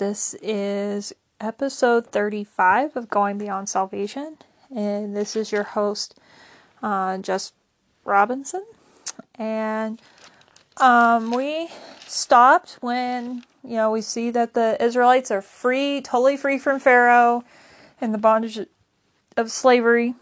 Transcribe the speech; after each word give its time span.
This 0.00 0.34
is 0.40 1.12
episode 1.42 2.06
35 2.06 2.96
of 2.96 3.10
Going 3.10 3.36
Beyond 3.36 3.68
Salvation, 3.68 4.38
and 4.74 5.14
this 5.14 5.36
is 5.36 5.52
your 5.52 5.62
host, 5.62 6.18
uh, 6.82 7.18
Jess 7.18 7.52
Robinson. 8.06 8.64
And 9.34 10.00
um, 10.78 11.32
we 11.32 11.68
stopped 12.06 12.78
when 12.80 13.44
you 13.62 13.76
know 13.76 13.90
we 13.90 14.00
see 14.00 14.30
that 14.30 14.54
the 14.54 14.82
Israelites 14.82 15.30
are 15.30 15.42
free, 15.42 16.00
totally 16.00 16.38
free 16.38 16.58
from 16.58 16.80
Pharaoh 16.80 17.44
and 18.00 18.14
the 18.14 18.18
bondage 18.18 18.58
of 19.36 19.50
slavery. 19.50 20.14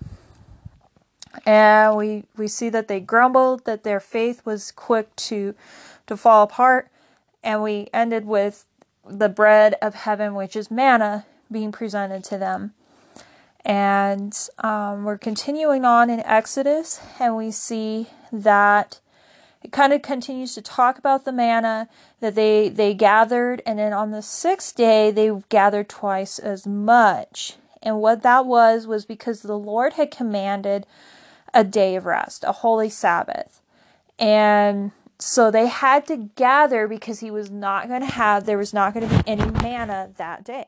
And 1.46 1.96
we 1.96 2.24
we 2.36 2.48
see 2.48 2.68
that 2.68 2.88
they 2.88 2.98
grumbled, 2.98 3.64
that 3.64 3.84
their 3.84 4.00
faith 4.00 4.44
was 4.44 4.72
quick 4.72 5.14
to 5.28 5.54
to 6.08 6.16
fall 6.16 6.42
apart, 6.42 6.90
and 7.44 7.62
we 7.62 7.86
ended 7.94 8.26
with 8.26 8.64
the 9.08 9.28
bread 9.28 9.74
of 9.80 9.94
heaven, 9.94 10.34
which 10.34 10.56
is 10.56 10.70
manna, 10.70 11.26
being 11.50 11.72
presented 11.72 12.24
to 12.24 12.38
them. 12.38 12.74
And 13.64 14.36
um, 14.58 15.04
we're 15.04 15.18
continuing 15.18 15.84
on 15.84 16.10
in 16.10 16.20
Exodus, 16.20 17.00
and 17.18 17.36
we 17.36 17.50
see 17.50 18.08
that 18.32 19.00
it 19.62 19.72
kind 19.72 19.92
of 19.92 20.02
continues 20.02 20.54
to 20.54 20.62
talk 20.62 20.98
about 20.98 21.24
the 21.24 21.32
manna 21.32 21.88
that 22.20 22.34
they 22.34 22.68
they 22.68 22.94
gathered, 22.94 23.60
and 23.66 23.78
then 23.78 23.92
on 23.92 24.10
the 24.10 24.22
sixth 24.22 24.76
day 24.76 25.10
they 25.10 25.30
gathered 25.48 25.88
twice 25.88 26.38
as 26.38 26.66
much. 26.66 27.56
And 27.82 28.00
what 28.00 28.22
that 28.22 28.46
was 28.46 28.86
was 28.86 29.04
because 29.04 29.42
the 29.42 29.58
Lord 29.58 29.94
had 29.94 30.10
commanded 30.10 30.86
a 31.52 31.64
day 31.64 31.96
of 31.96 32.06
rest, 32.06 32.44
a 32.44 32.52
holy 32.52 32.88
Sabbath, 32.88 33.60
and 34.18 34.92
so 35.18 35.50
they 35.50 35.66
had 35.66 36.06
to 36.06 36.16
gather 36.36 36.86
because 36.86 37.20
he 37.20 37.30
was 37.30 37.50
not 37.50 37.88
going 37.88 38.00
to 38.00 38.06
have, 38.06 38.46
there 38.46 38.58
was 38.58 38.72
not 38.72 38.94
going 38.94 39.08
to 39.08 39.16
be 39.16 39.22
any 39.26 39.50
manna 39.62 40.10
that 40.16 40.44
day. 40.44 40.66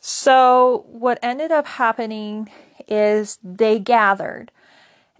So 0.00 0.84
what 0.88 1.18
ended 1.22 1.52
up 1.52 1.66
happening 1.66 2.50
is 2.88 3.38
they 3.42 3.78
gathered 3.78 4.50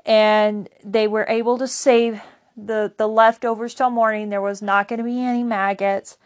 and 0.05 0.69
they 0.85 1.07
were 1.07 1.25
able 1.29 1.57
to 1.59 1.69
save 1.69 2.21
the, 2.57 2.93
the 2.97 3.09
leftovers 3.09 3.75
till 3.75 3.91
morning. 3.91 4.29
There 4.29 4.43
was 4.43 4.61
not 4.61 4.89
going 4.89 4.99
to 4.99 5.05
be 5.05 5.21
any 5.21 5.43
maggots. 5.43 6.19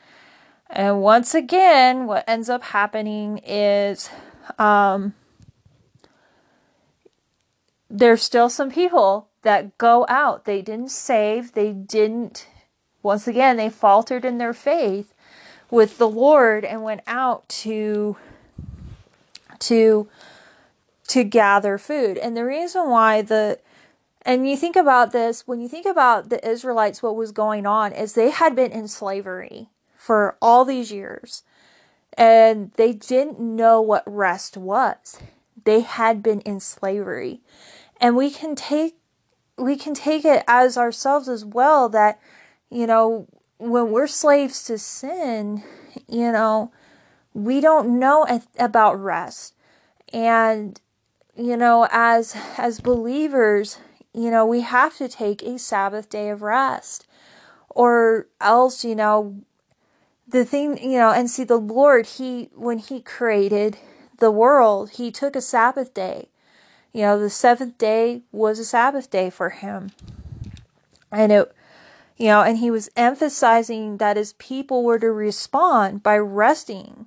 And 0.71 1.03
once 1.03 1.35
again, 1.35 2.07
what 2.07 2.25
ends 2.27 2.49
up 2.49 2.63
happening 2.63 3.39
is 3.39 4.11
um, 4.59 5.15
there's 7.91 8.23
still 8.23 8.51
some 8.51 8.71
people 8.71 9.29
that 9.43 9.77
go 9.79 10.05
out. 10.09 10.45
They 10.45 10.63
didn't 10.63 10.91
save. 10.91 11.53
They 11.53 11.73
didn't, 11.73 12.47
once 13.03 13.27
again, 13.27 13.57
they 13.57 13.71
faltered 13.71 14.25
in 14.25 14.39
their 14.39 14.53
faith 14.53 15.15
with 15.71 15.99
the 15.99 16.09
Lord 16.09 16.65
and 16.65 16.83
went 16.83 17.03
out 17.07 17.49
to, 17.49 18.17
to, 19.61 20.09
to 21.09 21.25
gather 21.25 21.79
food. 21.79 22.19
And 22.19 22.37
the 22.37 22.45
reason 22.45 22.89
why 22.89 23.23
the, 23.23 23.59
and 24.23 24.49
you 24.49 24.57
think 24.57 24.77
about 24.77 25.13
this, 25.13 25.47
when 25.47 25.61
you 25.61 25.69
think 25.69 25.87
about 25.87 26.29
the 26.29 26.47
Israelites, 26.47 27.03
what 27.03 27.17
was 27.17 27.33
going 27.33 27.65
on 27.65 27.93
is 27.93 28.13
they 28.13 28.31
had 28.31 28.55
been 28.55 28.73
in 28.73 28.89
slavery 28.89 29.69
for 29.97 30.37
all 30.43 30.65
these 30.65 30.93
years 30.93 31.43
and 32.17 32.73
they 32.73 32.93
didn't 32.93 33.39
know 33.39 33.81
what 33.81 34.03
rest 34.07 34.57
was. 34.57 35.19
They 35.65 35.81
had 35.81 36.23
been 36.23 36.41
in 36.41 36.61
slavery 36.61 37.41
and 38.01 38.17
we 38.17 38.31
can 38.31 38.55
take 38.55 38.97
we 39.57 39.77
can 39.77 39.93
take 39.93 40.25
it 40.25 40.45
as 40.47 40.79
ourselves 40.79 41.29
as 41.29 41.45
well 41.45 41.89
that 41.89 42.21
you 42.71 42.87
know 42.87 43.27
when 43.59 43.91
we're 43.91 44.07
slaves 44.07 44.63
to 44.65 44.79
sin 44.79 45.63
you 46.09 46.31
know 46.31 46.71
we 47.35 47.61
don't 47.61 47.99
know 47.99 48.27
about 48.59 49.01
rest. 49.01 49.55
And 50.13 50.81
you 51.37 51.57
know 51.57 51.87
as 51.93 52.37
as 52.57 52.81
believers 52.81 53.79
you 54.13 54.31
know 54.31 54.45
we 54.45 54.63
have 54.63 54.97
to 54.97 55.09
take 55.09 55.43
a 55.43 55.59
sabbath 55.59 56.09
day 56.09 56.31
of 56.31 56.43
rest. 56.43 57.07
Or 57.71 58.27
else 58.41 58.85
you 58.85 58.97
know 58.97 59.37
the 60.27 60.45
thing 60.45 60.79
you 60.83 60.99
know 60.99 61.13
and 61.13 61.31
see 61.31 61.45
the 61.45 61.57
lord 61.57 62.07
he 62.07 62.51
when 62.55 62.79
he 62.79 63.01
created 63.01 63.79
the 64.19 64.31
world 64.31 64.91
he 64.91 65.11
took 65.11 65.35
a 65.37 65.41
sabbath 65.41 65.95
day 65.95 66.29
you 66.99 67.05
know, 67.05 67.17
the 67.17 67.31
seventh 67.31 67.79
day 67.79 68.23
was 68.33 68.59
a 68.59 68.65
Sabbath 68.65 69.09
day 69.09 69.31
for 69.31 69.51
him. 69.51 69.93
And 71.13 71.31
it, 71.31 71.55
you 72.17 72.27
know, 72.27 72.43
and 72.43 72.59
he 72.59 72.73
was 72.73 72.91
emphasizing 72.97 73.99
that 73.99 74.17
his 74.17 74.33
people 74.33 74.83
were 74.83 74.99
to 74.99 75.13
respond 75.13 76.03
by 76.03 76.19
resting 76.19 77.07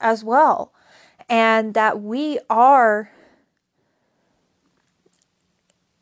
as 0.00 0.24
well. 0.24 0.72
And 1.28 1.74
that 1.74 2.00
we 2.00 2.38
are 2.48 3.10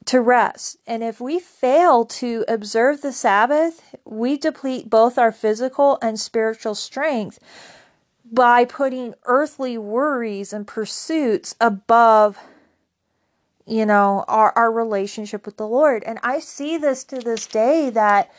to 0.04 0.20
rest. 0.20 0.76
And 0.86 1.02
if 1.02 1.20
we 1.20 1.40
fail 1.40 2.04
to 2.04 2.44
observe 2.46 3.00
the 3.00 3.10
Sabbath, 3.10 3.96
we 4.04 4.36
deplete 4.38 4.88
both 4.88 5.18
our 5.18 5.32
physical 5.32 5.98
and 6.00 6.20
spiritual 6.20 6.76
strength 6.76 7.40
by 8.30 8.64
putting 8.64 9.16
earthly 9.24 9.76
worries 9.76 10.52
and 10.52 10.68
pursuits 10.68 11.56
above 11.60 12.38
you 13.66 13.86
know, 13.86 14.24
our, 14.28 14.52
our 14.56 14.70
relationship 14.70 15.46
with 15.46 15.56
the 15.56 15.66
Lord. 15.66 16.02
And 16.04 16.18
I 16.22 16.38
see 16.38 16.76
this 16.76 17.04
to 17.04 17.18
this 17.18 17.46
day 17.46 17.90
that 17.90 18.30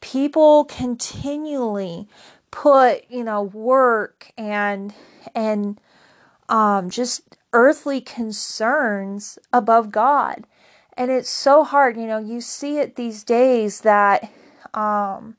people 0.00 0.64
continually 0.64 2.08
put, 2.50 3.04
you 3.08 3.24
know, 3.24 3.42
work 3.42 4.32
and, 4.36 4.92
and, 5.34 5.80
um, 6.48 6.90
just 6.90 7.36
earthly 7.52 8.00
concerns 8.00 9.38
above 9.52 9.90
God. 9.90 10.46
And 10.96 11.10
it's 11.10 11.30
so 11.30 11.64
hard, 11.64 11.96
you 11.96 12.06
know, 12.06 12.18
you 12.18 12.40
see 12.40 12.78
it 12.78 12.96
these 12.96 13.24
days 13.24 13.82
that, 13.82 14.30
um, 14.74 15.36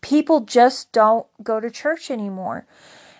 people 0.00 0.40
just 0.40 0.92
don't 0.92 1.26
go 1.42 1.60
to 1.60 1.70
church 1.70 2.10
anymore. 2.10 2.66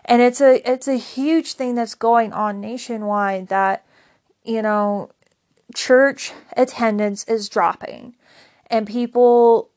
And 0.05 0.22
it's 0.22 0.41
a, 0.41 0.69
it's 0.71 0.88
a 0.88 0.97
huge 0.97 1.55
thing 1.55 1.75
that's 1.75 1.94
going 1.94 2.32
on 2.32 2.61
nationwide 2.61 3.49
that, 3.49 3.84
you 4.44 4.62
know, 4.62 5.11
church 5.75 6.32
attendance 6.56 7.25
is 7.25 7.48
dropping. 7.48 8.16
And 8.66 8.86
people 8.86 9.70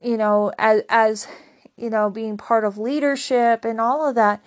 you 0.00 0.16
know 0.16 0.52
as 0.58 0.82
as 0.88 1.28
you 1.76 1.90
know 1.90 2.10
being 2.10 2.36
part 2.36 2.64
of 2.64 2.78
leadership 2.78 3.64
and 3.64 3.80
all 3.80 4.08
of 4.08 4.14
that 4.14 4.42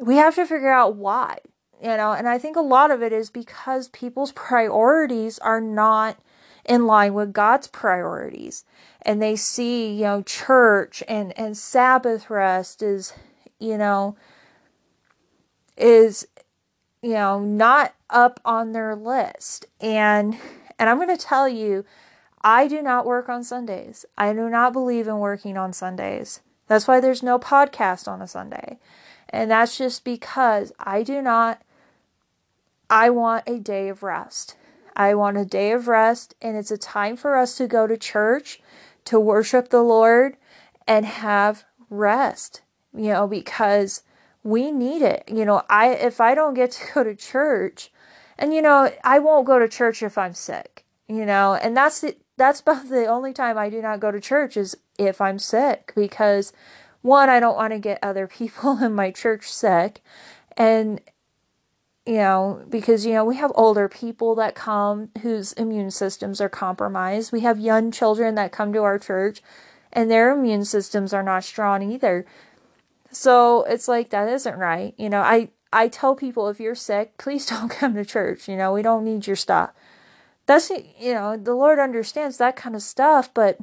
we 0.00 0.16
have 0.16 0.34
to 0.34 0.46
figure 0.46 0.72
out 0.72 0.96
why 0.96 1.36
you 1.82 1.96
know? 1.96 2.12
And 2.12 2.28
i 2.28 2.38
think 2.38 2.56
a 2.56 2.60
lot 2.60 2.90
of 2.90 3.02
it 3.02 3.12
is 3.12 3.30
because 3.30 3.88
people's 3.88 4.32
priorities 4.32 5.38
are 5.40 5.60
not 5.60 6.18
in 6.64 6.86
line 6.86 7.12
with 7.14 7.32
god's 7.32 7.66
priorities. 7.66 8.64
And 9.02 9.20
they 9.20 9.36
see 9.36 9.94
you 9.94 10.04
know 10.04 10.22
church 10.22 11.02
and 11.06 11.38
and 11.38 11.56
sabbath 11.56 12.30
rest 12.30 12.82
is 12.82 13.12
you 13.60 13.76
know 13.76 14.16
is 15.76 16.26
you 17.04 17.12
know, 17.12 17.38
not 17.38 17.94
up 18.08 18.40
on 18.46 18.72
their 18.72 18.96
list. 18.96 19.66
And 19.78 20.38
and 20.78 20.88
I'm 20.88 20.96
going 20.96 21.14
to 21.14 21.22
tell 21.22 21.46
you, 21.46 21.84
I 22.42 22.66
do 22.66 22.80
not 22.80 23.04
work 23.04 23.28
on 23.28 23.44
Sundays. 23.44 24.06
I 24.16 24.32
do 24.32 24.48
not 24.48 24.72
believe 24.72 25.06
in 25.06 25.18
working 25.18 25.58
on 25.58 25.74
Sundays. 25.74 26.40
That's 26.66 26.88
why 26.88 27.00
there's 27.00 27.22
no 27.22 27.38
podcast 27.38 28.08
on 28.08 28.22
a 28.22 28.26
Sunday. 28.26 28.78
And 29.28 29.50
that's 29.50 29.76
just 29.76 30.02
because 30.02 30.72
I 30.78 31.02
do 31.02 31.20
not 31.20 31.60
I 32.88 33.10
want 33.10 33.46
a 33.46 33.58
day 33.58 33.88
of 33.88 34.02
rest. 34.02 34.56
I 34.96 35.14
want 35.14 35.36
a 35.36 35.44
day 35.44 35.72
of 35.72 35.88
rest 35.88 36.34
and 36.40 36.56
it's 36.56 36.70
a 36.70 36.78
time 36.78 37.16
for 37.16 37.36
us 37.36 37.56
to 37.58 37.66
go 37.66 37.86
to 37.86 37.98
church, 37.98 38.60
to 39.04 39.20
worship 39.20 39.68
the 39.68 39.82
Lord 39.82 40.38
and 40.86 41.04
have 41.04 41.64
rest. 41.90 42.62
You 42.96 43.12
know, 43.12 43.26
because 43.26 44.03
we 44.44 44.70
need 44.70 45.02
it. 45.02 45.24
You 45.26 45.44
know, 45.44 45.62
I 45.68 45.88
if 45.88 46.20
I 46.20 46.36
don't 46.36 46.54
get 46.54 46.70
to 46.72 46.84
go 46.94 47.02
to 47.02 47.16
church, 47.16 47.90
and 48.38 48.54
you 48.54 48.62
know, 48.62 48.92
I 49.02 49.18
won't 49.18 49.46
go 49.46 49.58
to 49.58 49.68
church 49.68 50.02
if 50.02 50.16
I'm 50.16 50.34
sick. 50.34 50.84
You 51.08 51.26
know, 51.26 51.54
and 51.54 51.76
that's 51.76 52.00
the 52.00 52.16
that's 52.36 52.60
about 52.60 52.88
the 52.88 53.06
only 53.06 53.32
time 53.32 53.58
I 53.58 53.70
do 53.70 53.82
not 53.82 54.00
go 54.00 54.12
to 54.12 54.20
church 54.20 54.56
is 54.56 54.76
if 54.98 55.20
I'm 55.20 55.38
sick 55.38 55.92
because 55.96 56.52
one, 57.02 57.28
I 57.28 57.40
don't 57.40 57.56
want 57.56 57.72
to 57.72 57.78
get 57.78 57.98
other 58.02 58.26
people 58.38 58.82
in 58.82 58.94
my 58.94 59.10
church 59.10 59.50
sick, 59.50 60.02
and 60.56 61.00
you 62.06 62.16
know, 62.16 62.62
because, 62.68 63.06
you 63.06 63.14
know, 63.14 63.24
we 63.24 63.36
have 63.36 63.50
older 63.54 63.88
people 63.88 64.34
that 64.34 64.54
come 64.54 65.08
whose 65.22 65.54
immune 65.54 65.90
systems 65.90 66.38
are 66.38 66.50
compromised. 66.50 67.32
We 67.32 67.40
have 67.40 67.58
young 67.58 67.90
children 67.90 68.34
that 68.34 68.52
come 68.52 68.74
to 68.74 68.82
our 68.82 68.98
church 68.98 69.42
and 69.90 70.10
their 70.10 70.30
immune 70.32 70.66
systems 70.66 71.14
are 71.14 71.22
not 71.22 71.44
strong 71.44 71.82
either. 71.90 72.26
So 73.14 73.62
it's 73.64 73.88
like 73.88 74.10
that 74.10 74.28
isn't 74.28 74.56
right. 74.56 74.94
You 74.98 75.08
know, 75.08 75.20
I 75.20 75.50
I 75.72 75.88
tell 75.88 76.14
people 76.14 76.48
if 76.48 76.60
you're 76.60 76.74
sick, 76.74 77.16
please 77.18 77.46
don't 77.50 77.68
come 77.68 77.94
to 77.94 78.04
church. 78.04 78.48
You 78.48 78.56
know, 78.56 78.72
we 78.72 78.82
don't 78.82 79.04
need 79.04 79.26
your 79.26 79.36
stuff. 79.36 79.70
That's 80.46 80.70
you 80.70 81.14
know, 81.14 81.36
the 81.36 81.54
Lord 81.54 81.78
understands 81.78 82.36
that 82.38 82.56
kind 82.56 82.76
of 82.76 82.82
stuff, 82.82 83.32
but 83.32 83.58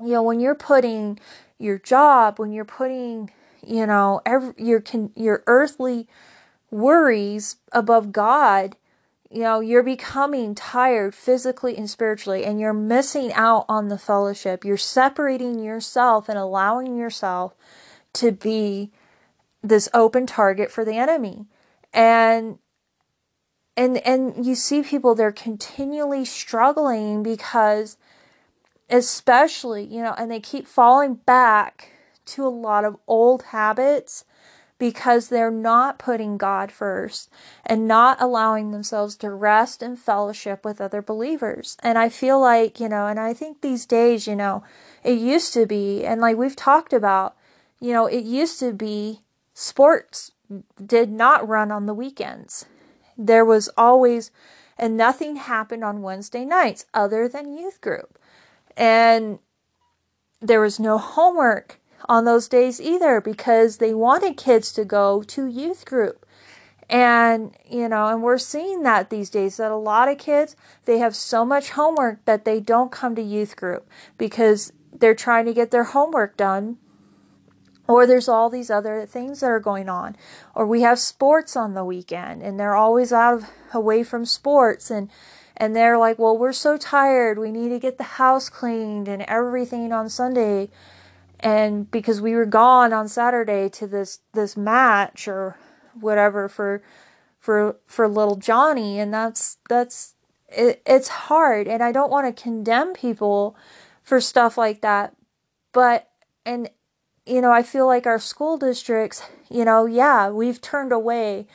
you 0.00 0.12
know, 0.12 0.22
when 0.22 0.40
you're 0.40 0.54
putting 0.54 1.18
your 1.58 1.78
job, 1.78 2.38
when 2.38 2.52
you're 2.52 2.64
putting, 2.64 3.30
you 3.66 3.86
know, 3.86 4.22
every, 4.24 4.54
your 4.56 4.80
can 4.80 5.12
your 5.14 5.42
earthly 5.46 6.08
worries 6.70 7.56
above 7.72 8.12
God, 8.12 8.76
you 9.30 9.42
know, 9.42 9.60
you're 9.60 9.82
becoming 9.82 10.54
tired 10.54 11.14
physically 11.14 11.76
and 11.76 11.88
spiritually, 11.88 12.44
and 12.44 12.58
you're 12.58 12.72
missing 12.72 13.32
out 13.34 13.66
on 13.68 13.88
the 13.88 13.98
fellowship. 13.98 14.64
You're 14.64 14.78
separating 14.78 15.62
yourself 15.62 16.28
and 16.28 16.38
allowing 16.38 16.96
yourself 16.96 17.54
to 18.14 18.32
be 18.32 18.90
this 19.62 19.88
open 19.92 20.26
target 20.26 20.70
for 20.70 20.84
the 20.84 20.96
enemy. 20.96 21.46
And 21.92 22.58
and 23.76 23.98
and 24.06 24.44
you 24.44 24.54
see 24.54 24.82
people 24.82 25.14
they're 25.14 25.32
continually 25.32 26.24
struggling 26.24 27.22
because 27.22 27.96
especially, 28.88 29.84
you 29.84 30.02
know, 30.02 30.14
and 30.18 30.30
they 30.30 30.40
keep 30.40 30.66
falling 30.66 31.14
back 31.14 31.92
to 32.26 32.46
a 32.46 32.48
lot 32.48 32.84
of 32.84 32.96
old 33.06 33.44
habits 33.44 34.24
because 34.78 35.28
they're 35.28 35.50
not 35.50 35.98
putting 35.98 36.38
God 36.38 36.72
first 36.72 37.30
and 37.66 37.86
not 37.86 38.20
allowing 38.20 38.70
themselves 38.70 39.14
to 39.16 39.30
rest 39.30 39.82
and 39.82 39.98
fellowship 39.98 40.64
with 40.64 40.80
other 40.80 41.02
believers. 41.02 41.76
And 41.82 41.98
I 41.98 42.08
feel 42.08 42.40
like, 42.40 42.80
you 42.80 42.88
know, 42.88 43.06
and 43.06 43.20
I 43.20 43.34
think 43.34 43.60
these 43.60 43.84
days, 43.84 44.26
you 44.26 44.34
know, 44.34 44.64
it 45.04 45.18
used 45.18 45.52
to 45.52 45.66
be, 45.66 46.04
and 46.04 46.20
like 46.20 46.36
we've 46.36 46.56
talked 46.56 46.94
about, 46.94 47.36
you 47.80 47.92
know, 47.92 48.06
it 48.06 48.24
used 48.24 48.58
to 48.60 48.72
be 48.72 49.20
sports 49.54 50.32
did 50.84 51.10
not 51.10 51.48
run 51.48 51.70
on 51.70 51.86
the 51.86 51.94
weekends. 51.94 52.66
There 53.16 53.44
was 53.44 53.68
always, 53.76 54.30
and 54.78 54.96
nothing 54.96 55.36
happened 55.36 55.84
on 55.84 56.02
Wednesday 56.02 56.44
nights 56.44 56.86
other 56.92 57.28
than 57.28 57.56
youth 57.56 57.80
group. 57.80 58.18
And 58.76 59.38
there 60.40 60.60
was 60.60 60.80
no 60.80 60.98
homework 60.98 61.80
on 62.08 62.24
those 62.24 62.48
days 62.48 62.80
either 62.80 63.20
because 63.20 63.76
they 63.76 63.94
wanted 63.94 64.36
kids 64.36 64.72
to 64.72 64.84
go 64.84 65.22
to 65.22 65.46
youth 65.46 65.84
group. 65.84 66.26
And, 66.88 67.56
you 67.70 67.88
know, 67.88 68.08
and 68.08 68.22
we're 68.22 68.38
seeing 68.38 68.82
that 68.82 69.10
these 69.10 69.30
days 69.30 69.58
that 69.58 69.70
a 69.70 69.76
lot 69.76 70.08
of 70.08 70.18
kids, 70.18 70.56
they 70.86 70.98
have 70.98 71.14
so 71.14 71.44
much 71.44 71.70
homework 71.70 72.24
that 72.24 72.44
they 72.44 72.58
don't 72.58 72.90
come 72.90 73.14
to 73.14 73.22
youth 73.22 73.54
group 73.54 73.88
because 74.18 74.72
they're 74.92 75.14
trying 75.14 75.46
to 75.46 75.54
get 75.54 75.70
their 75.70 75.84
homework 75.84 76.36
done. 76.36 76.78
Or 77.90 78.06
there's 78.06 78.28
all 78.28 78.48
these 78.48 78.70
other 78.70 79.04
things 79.04 79.40
that 79.40 79.46
are 79.50 79.60
going 79.60 79.88
on. 79.88 80.16
Or 80.54 80.66
we 80.66 80.82
have 80.82 80.98
sports 80.98 81.56
on 81.56 81.74
the 81.74 81.84
weekend 81.84 82.42
and 82.42 82.58
they're 82.58 82.76
always 82.76 83.12
out 83.12 83.34
of 83.34 83.44
away 83.72 84.04
from 84.04 84.24
sports 84.24 84.90
and 84.90 85.10
and 85.56 85.76
they're 85.76 85.98
like, 85.98 86.18
"Well, 86.18 86.38
we're 86.38 86.52
so 86.52 86.78
tired. 86.78 87.38
We 87.38 87.52
need 87.52 87.68
to 87.68 87.78
get 87.78 87.98
the 87.98 88.16
house 88.16 88.48
cleaned 88.48 89.08
and 89.08 89.22
everything 89.22 89.92
on 89.92 90.08
Sunday." 90.08 90.70
and 91.40 91.90
because 91.90 92.20
we 92.20 92.34
were 92.34 92.46
gone 92.46 92.92
on 92.92 93.08
Saturday 93.08 93.68
to 93.70 93.86
this 93.86 94.20
this 94.34 94.56
match 94.56 95.26
or 95.26 95.56
whatever 95.98 96.48
for 96.48 96.82
for 97.38 97.76
for 97.86 98.06
little 98.06 98.36
Johnny 98.36 99.00
and 99.00 99.12
that's 99.12 99.56
that's 99.68 100.14
it, 100.48 100.82
it's 100.86 101.08
hard 101.08 101.66
and 101.66 101.82
I 101.82 101.92
don't 101.92 102.10
want 102.10 102.34
to 102.34 102.42
condemn 102.42 102.92
people 102.92 103.56
for 104.02 104.20
stuff 104.20 104.58
like 104.58 104.82
that 104.82 105.16
but 105.72 106.10
and 106.44 106.68
you 107.30 107.40
know 107.40 107.52
I 107.52 107.62
feel 107.62 107.86
like 107.86 108.06
our 108.06 108.18
school 108.18 108.58
districts 108.58 109.22
you 109.50 109.64
know 109.64 109.86
yeah 109.86 110.28
we've 110.28 110.60
turned 110.60 110.92
away 110.92 111.46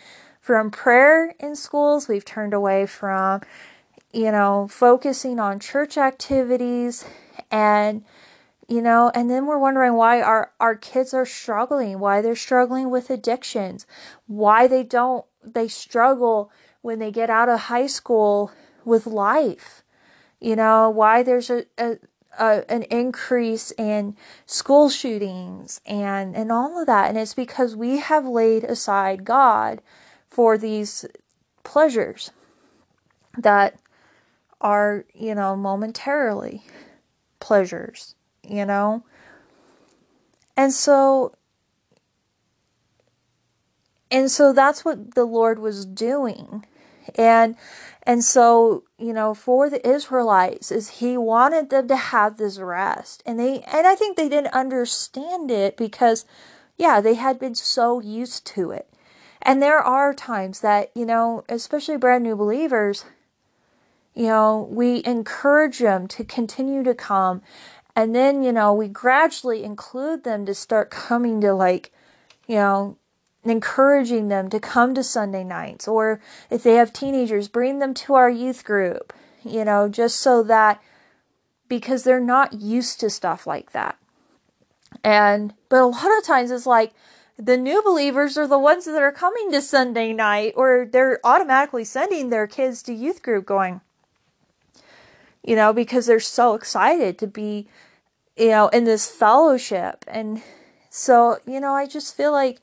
from 0.45 0.69
prayer 0.69 1.33
in 1.39 1.55
schools. 1.55 2.07
We've 2.07 2.23
turned 2.23 2.53
away 2.53 2.85
from 2.85 3.41
you 4.13 4.31
know 4.31 4.67
focusing 4.69 5.39
on 5.39 5.59
church 5.59 5.97
activities 5.97 7.03
and 7.49 8.05
you 8.67 8.79
know 8.79 9.11
and 9.15 9.27
then 9.27 9.47
we're 9.47 9.57
wondering 9.57 9.95
why 9.95 10.21
our 10.21 10.51
our 10.59 10.75
kids 10.75 11.15
are 11.15 11.25
struggling 11.25 11.99
why 11.99 12.21
they're 12.21 12.35
struggling 12.35 12.91
with 12.91 13.09
addictions 13.09 13.87
why 14.27 14.67
they 14.67 14.83
don't 14.83 15.25
they 15.43 15.67
struggle 15.67 16.51
when 16.81 16.99
they 16.99 17.11
get 17.11 17.31
out 17.31 17.49
of 17.49 17.61
high 17.61 17.87
school 17.87 18.51
with 18.85 19.07
life 19.07 19.83
you 20.39 20.55
know 20.55 20.91
why 20.91 21.23
there's 21.23 21.49
a, 21.49 21.65
a, 21.79 21.97
a 22.39 22.69
an 22.69 22.83
increase 22.83 23.71
in 23.77 24.15
school 24.45 24.89
shootings 24.89 25.81
and 25.85 26.35
and 26.35 26.51
all 26.51 26.79
of 26.79 26.87
that 26.87 27.09
and 27.09 27.17
it's 27.17 27.33
because 27.33 27.75
we 27.75 27.97
have 27.97 28.25
laid 28.25 28.63
aside 28.63 29.25
god 29.25 29.81
for 30.29 30.57
these 30.57 31.05
pleasures 31.63 32.31
that 33.37 33.79
are 34.61 35.05
you 35.13 35.35
know 35.35 35.55
momentarily 35.55 36.63
pleasures 37.39 38.15
you 38.49 38.65
know? 38.65 39.03
And 40.57 40.71
so 40.73 41.33
and 44.11 44.29
so 44.29 44.53
that's 44.53 44.85
what 44.85 45.15
the 45.15 45.25
Lord 45.25 45.59
was 45.59 45.85
doing. 45.85 46.65
And 47.15 47.55
and 48.03 48.23
so, 48.23 48.83
you 48.97 49.13
know, 49.13 49.33
for 49.33 49.69
the 49.69 49.87
Israelites 49.87 50.71
is 50.71 50.89
he 50.89 51.17
wanted 51.17 51.69
them 51.69 51.87
to 51.87 51.95
have 51.95 52.37
this 52.37 52.59
rest. 52.59 53.23
And 53.25 53.39
they 53.39 53.61
and 53.61 53.87
I 53.87 53.95
think 53.95 54.17
they 54.17 54.29
didn't 54.29 54.53
understand 54.53 55.51
it 55.51 55.77
because 55.77 56.25
yeah, 56.77 57.01
they 57.01 57.13
had 57.13 57.39
been 57.39 57.55
so 57.55 57.99
used 58.01 58.45
to 58.47 58.71
it. 58.71 58.89
And 59.41 59.61
there 59.61 59.79
are 59.79 60.13
times 60.13 60.61
that, 60.61 60.91
you 60.95 61.05
know, 61.05 61.43
especially 61.47 61.97
brand 61.97 62.23
new 62.23 62.35
believers, 62.35 63.05
you 64.13 64.27
know, 64.27 64.67
we 64.71 65.03
encourage 65.05 65.79
them 65.79 66.07
to 66.07 66.23
continue 66.23 66.83
to 66.83 66.95
come 66.95 67.41
and 67.95 68.13
then, 68.13 68.43
you 68.43 68.51
know, 68.51 68.73
we 68.73 68.87
gradually 68.89 69.63
include 69.63 70.23
them 70.23 70.45
to 70.45 70.53
start 70.53 70.89
coming 70.89 71.39
to 71.41 71.53
like, 71.53 71.91
you 72.45 72.55
know, 72.55 72.97
encouraging 73.51 74.27
them 74.27 74.49
to 74.49 74.59
come 74.59 74.95
to 74.95 75.03
Sunday 75.03 75.43
nights. 75.43 75.87
Or 75.87 76.19
if 76.49 76.63
they 76.63 76.75
have 76.75 76.93
teenagers, 76.93 77.47
bring 77.47 77.79
them 77.79 77.93
to 77.95 78.13
our 78.15 78.29
youth 78.29 78.63
group, 78.63 79.13
you 79.43 79.65
know, 79.65 79.89
just 79.89 80.19
so 80.19 80.43
that 80.43 80.81
because 81.67 82.03
they're 82.03 82.19
not 82.19 82.53
used 82.53 82.99
to 82.99 83.09
stuff 83.09 83.47
like 83.47 83.71
that. 83.71 83.97
And, 85.03 85.53
but 85.69 85.81
a 85.81 85.85
lot 85.85 86.17
of 86.17 86.25
times 86.25 86.51
it's 86.51 86.65
like, 86.65 86.93
the 87.37 87.57
new 87.57 87.83
believers 87.83 88.37
are 88.37 88.47
the 88.47 88.57
ones 88.57 88.85
that 88.85 89.01
are 89.01 89.11
coming 89.11 89.51
to 89.51 89.61
Sunday 89.61 90.13
night, 90.13 90.53
or 90.55 90.87
they're 90.89 91.19
automatically 91.23 91.83
sending 91.83 92.29
their 92.29 92.47
kids 92.47 92.81
to 92.83 92.93
youth 92.93 93.21
group 93.21 93.45
going, 93.45 93.81
you 95.43 95.55
know, 95.55 95.73
because 95.73 96.05
they're 96.05 96.21
so 96.21 96.53
excited 96.53 97.17
to 97.19 97.27
be 97.27 97.67
you 98.37 98.49
know, 98.49 98.67
in 98.69 98.83
this 98.83 99.09
fellowship. 99.09 100.03
And 100.07 100.41
so, 100.89 101.37
you 101.47 101.59
know, 101.59 101.73
I 101.73 101.87
just 101.87 102.15
feel 102.15 102.31
like 102.31 102.59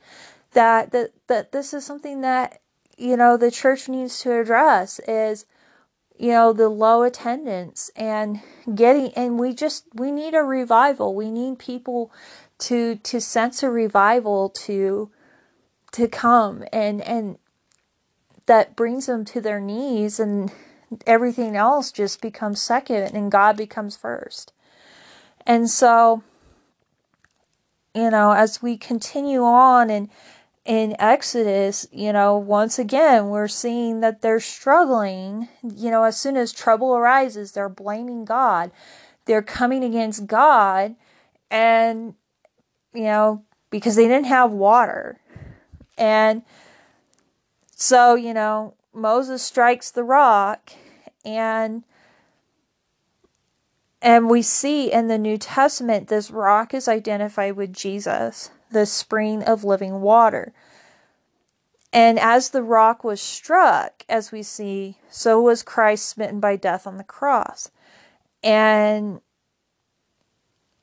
that 0.52 0.92
that 0.92 1.12
that 1.28 1.52
this 1.52 1.72
is 1.74 1.84
something 1.84 2.20
that 2.20 2.60
you 2.96 3.16
know 3.16 3.36
the 3.36 3.50
church 3.50 3.88
needs 3.88 4.20
to 4.20 4.38
address 4.38 5.00
is 5.06 5.46
you 6.18 6.30
know 6.30 6.52
the 6.52 6.68
low 6.68 7.02
attendance 7.02 7.90
and 7.96 8.40
getting 8.74 9.12
and 9.14 9.38
we 9.38 9.54
just 9.54 9.86
we 9.94 10.10
need 10.10 10.34
a 10.34 10.42
revival. 10.42 11.14
We 11.14 11.30
need 11.30 11.58
people 11.58 12.12
to 12.58 12.96
to 12.96 13.20
sense 13.20 13.62
a 13.62 13.70
revival 13.70 14.50
to 14.50 15.10
to 15.92 16.08
come 16.08 16.64
and 16.72 17.02
and 17.02 17.38
that 18.46 18.76
brings 18.76 19.06
them 19.06 19.24
to 19.24 19.40
their 19.40 19.60
knees 19.60 20.18
and 20.18 20.52
everything 21.06 21.56
else 21.56 21.90
just 21.90 22.20
becomes 22.20 22.60
second 22.60 23.14
and 23.14 23.32
God 23.32 23.56
becomes 23.56 23.96
first. 23.96 24.52
And 25.46 25.68
so, 25.68 26.22
you 27.94 28.10
know, 28.10 28.32
as 28.32 28.62
we 28.62 28.76
continue 28.76 29.42
on 29.42 29.90
and 29.90 30.08
in 30.64 30.94
Exodus, 31.00 31.86
you 31.90 32.12
know, 32.12 32.36
once 32.36 32.78
again, 32.78 33.28
we're 33.28 33.48
seeing 33.48 34.00
that 34.00 34.22
they're 34.22 34.40
struggling. 34.40 35.48
You 35.62 35.90
know, 35.90 36.04
as 36.04 36.16
soon 36.16 36.36
as 36.36 36.52
trouble 36.52 36.94
arises, 36.94 37.52
they're 37.52 37.68
blaming 37.68 38.24
God. 38.24 38.70
They're 39.24 39.42
coming 39.42 39.84
against 39.84 40.26
God, 40.26 40.96
and, 41.50 42.14
you 42.92 43.04
know, 43.04 43.44
because 43.70 43.94
they 43.94 44.08
didn't 44.08 44.26
have 44.26 44.50
water. 44.50 45.20
And 45.96 46.42
so, 47.76 48.14
you 48.14 48.34
know, 48.34 48.74
Moses 48.92 49.42
strikes 49.42 49.90
the 49.90 50.04
rock, 50.04 50.72
and 51.24 51.84
and 54.00 54.28
we 54.28 54.42
see 54.42 54.92
in 54.92 55.06
the 55.06 55.18
New 55.18 55.38
Testament 55.38 56.08
this 56.08 56.30
rock 56.30 56.74
is 56.74 56.88
identified 56.88 57.54
with 57.54 57.72
Jesus, 57.72 58.50
the 58.72 58.86
spring 58.86 59.42
of 59.42 59.64
living 59.64 60.00
water. 60.00 60.52
And 61.92 62.18
as 62.18 62.50
the 62.50 62.62
rock 62.62 63.04
was 63.04 63.20
struck, 63.20 64.04
as 64.08 64.32
we 64.32 64.42
see, 64.42 64.96
so 65.10 65.40
was 65.40 65.62
Christ 65.62 66.08
smitten 66.08 66.40
by 66.40 66.56
death 66.56 66.86
on 66.86 66.96
the 66.96 67.04
cross. 67.04 67.70
And 68.42 69.20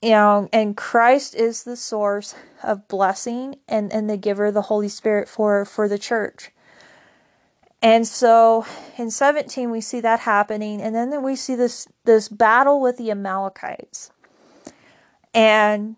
you 0.01 0.11
know, 0.11 0.47
and 0.53 0.77
Christ 0.77 1.35
is 1.35 1.63
the 1.63 1.75
source 1.75 2.33
of 2.63 2.87
blessing 2.87 3.57
and, 3.67 3.91
and 3.91 4.09
the 4.09 4.17
giver 4.17 4.45
of 4.45 4.53
the 4.53 4.63
Holy 4.63 4.87
Spirit 4.87 5.27
for, 5.27 5.65
for 5.65 5.89
the 5.89 5.97
church. 5.97 6.51
And 7.81 8.07
so 8.07 8.65
in 8.97 9.11
17 9.11 9.71
we 9.71 9.81
see 9.81 10.01
that 10.01 10.21
happening 10.21 10.81
and 10.81 10.93
then 10.93 11.23
we 11.23 11.35
see 11.35 11.55
this 11.55 11.87
this 12.03 12.27
battle 12.27 12.81
with 12.81 12.97
the 12.97 13.09
Amalekites. 13.09 14.11
And 15.33 15.95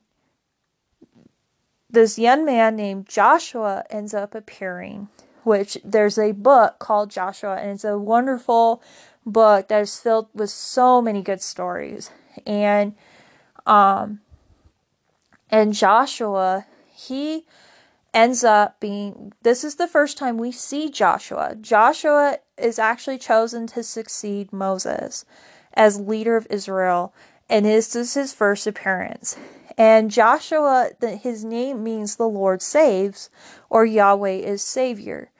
this 1.91 2.17
young 2.17 2.45
man 2.45 2.75
named 2.75 3.07
Joshua 3.07 3.83
ends 3.89 4.13
up 4.13 4.33
appearing, 4.33 5.10
which 5.43 5.77
there's 5.83 6.17
a 6.17 6.31
book 6.31 6.79
called 6.79 7.12
Joshua, 7.12 7.57
and 7.57 7.71
it's 7.71 7.83
a 7.83 7.98
wonderful 7.98 8.81
book 9.25 9.67
that 9.67 9.81
is 9.81 10.00
filled 10.00 10.27
with 10.33 10.50
so 10.50 11.01
many 11.01 11.21
good 11.21 11.41
stories. 11.41 12.12
And 12.45 12.95
um 13.65 14.21
and 15.50 15.74
Joshua, 15.74 16.65
he 16.88 17.45
ends 18.13 18.43
up 18.43 18.79
being 18.79 19.33
this 19.41 19.63
is 19.63 19.75
the 19.75 19.88
first 19.88 20.17
time 20.17 20.38
we 20.38 20.51
see 20.51 20.89
Joshua. 20.89 21.55
Joshua 21.60 22.38
is 22.57 22.79
actually 22.79 23.17
chosen 23.17 23.67
to 23.67 23.83
succeed 23.83 24.53
Moses 24.53 25.25
as 25.74 26.00
leader 26.00 26.36
of 26.38 26.48
Israel, 26.50 27.13
and 27.50 27.65
this 27.65 27.95
is 27.95 28.13
his 28.13 28.33
first 28.33 28.65
appearance. 28.65 29.38
And 29.81 30.11
Joshua, 30.11 30.91
his 31.01 31.43
name 31.43 31.83
means 31.83 32.15
the 32.15 32.29
Lord 32.29 32.61
saves, 32.61 33.31
or 33.67 33.83
Yahweh 33.83 34.29
is 34.29 34.61
Savior. 34.61 35.31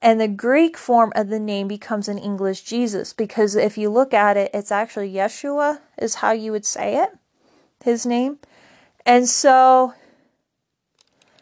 And 0.00 0.20
the 0.20 0.28
Greek 0.28 0.76
form 0.76 1.12
of 1.16 1.26
the 1.28 1.40
name 1.40 1.66
becomes 1.66 2.08
in 2.08 2.16
English 2.16 2.62
Jesus, 2.62 3.12
because 3.12 3.56
if 3.56 3.76
you 3.76 3.90
look 3.90 4.14
at 4.14 4.36
it, 4.36 4.52
it's 4.54 4.70
actually 4.70 5.12
Yeshua, 5.12 5.80
is 5.98 6.14
how 6.14 6.30
you 6.30 6.52
would 6.52 6.64
say 6.64 7.02
it, 7.02 7.18
his 7.82 8.06
name. 8.06 8.38
And 9.04 9.28
so 9.28 9.94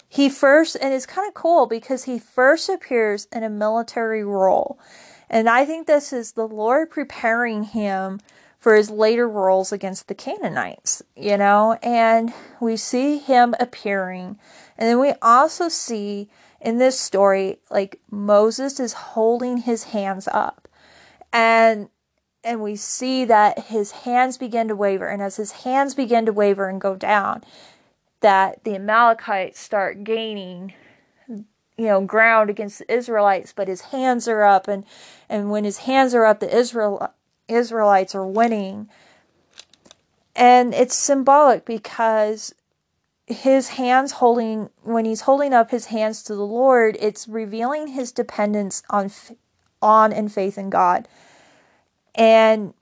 he 0.08 0.30
first, 0.30 0.74
and 0.80 0.94
it's 0.94 1.04
kind 1.04 1.28
of 1.28 1.34
cool 1.34 1.66
because 1.66 2.04
he 2.04 2.18
first 2.18 2.70
appears 2.70 3.28
in 3.30 3.42
a 3.42 3.50
military 3.50 4.24
role. 4.24 4.78
And 5.28 5.50
I 5.50 5.66
think 5.66 5.86
this 5.86 6.14
is 6.14 6.32
the 6.32 6.48
Lord 6.48 6.88
preparing 6.88 7.64
him 7.64 8.20
for 8.58 8.74
his 8.74 8.90
later 8.90 9.28
roles 9.28 9.72
against 9.72 10.08
the 10.08 10.14
Canaanites, 10.14 11.02
you 11.16 11.36
know, 11.36 11.78
and 11.82 12.32
we 12.60 12.76
see 12.76 13.18
him 13.18 13.54
appearing. 13.60 14.38
And 14.76 14.88
then 14.88 14.98
we 14.98 15.14
also 15.22 15.68
see 15.68 16.28
in 16.60 16.78
this 16.78 16.98
story, 16.98 17.58
like 17.70 18.00
Moses 18.10 18.80
is 18.80 18.92
holding 18.92 19.58
his 19.58 19.84
hands 19.84 20.28
up. 20.28 20.68
And 21.32 21.88
and 22.44 22.62
we 22.62 22.76
see 22.76 23.24
that 23.24 23.66
his 23.66 23.90
hands 23.90 24.38
begin 24.38 24.68
to 24.68 24.76
waver. 24.76 25.08
And 25.08 25.20
as 25.20 25.36
his 25.36 25.52
hands 25.52 25.94
begin 25.94 26.24
to 26.26 26.32
waver 26.32 26.68
and 26.68 26.80
go 26.80 26.94
down, 26.96 27.44
that 28.20 28.64
the 28.64 28.74
Amalekites 28.76 29.60
start 29.60 30.04
gaining 30.04 30.72
you 31.28 31.86
know 31.86 32.00
ground 32.00 32.50
against 32.50 32.80
the 32.80 32.92
Israelites 32.92 33.52
but 33.54 33.68
his 33.68 33.82
hands 33.82 34.26
are 34.26 34.42
up 34.42 34.66
and 34.66 34.84
and 35.28 35.48
when 35.48 35.62
his 35.62 35.78
hands 35.78 36.12
are 36.12 36.24
up 36.24 36.40
the 36.40 36.56
Israel 36.56 37.14
Israelites 37.48 38.14
are 38.14 38.26
winning. 38.26 38.88
And 40.36 40.72
it's 40.74 40.94
symbolic 40.94 41.64
because 41.64 42.54
his 43.26 43.70
hands 43.70 44.12
holding 44.12 44.70
when 44.82 45.04
he's 45.04 45.22
holding 45.22 45.52
up 45.52 45.70
his 45.70 45.86
hands 45.86 46.22
to 46.22 46.34
the 46.34 46.46
Lord 46.46 46.96
it's 46.98 47.28
revealing 47.28 47.88
his 47.88 48.10
dependence 48.10 48.82
on 48.88 49.10
on 49.82 50.14
and 50.14 50.32
faith 50.32 50.56
in 50.56 50.70
God. 50.70 51.06
And 52.14 52.72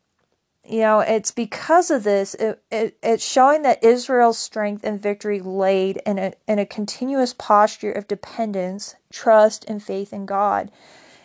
you 0.69 0.81
know, 0.81 1.01
it's 1.01 1.31
because 1.31 1.91
of 1.91 2.03
this, 2.03 2.35
it, 2.35 2.61
it, 2.71 2.99
it's 3.03 3.25
showing 3.25 3.63
that 3.63 3.85
Israel's 3.85 4.39
strength 4.39 4.83
and 4.85 5.01
victory 5.01 5.41
laid 5.41 6.01
in 6.05 6.19
a, 6.19 6.33
in 6.49 6.59
a 6.59 6.67
continuous 6.67 7.33
posture 7.33 7.93
of 7.93 8.09
dependence, 8.09 8.97
trust, 9.13 9.65
and 9.69 9.83
faith 9.83 10.13
in 10.13 10.27
God. 10.27 10.73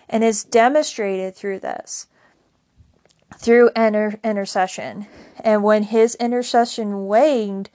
And 0.07 0.23
is 0.23 0.43
demonstrated 0.43 1.35
through 1.35 1.59
this, 1.59 2.07
through 3.37 3.71
inter- 3.75 4.19
intercession. 4.23 5.07
And 5.43 5.63
when 5.63 5.83
his 5.83 6.15
intercession 6.15 7.05
waned, 7.05 7.69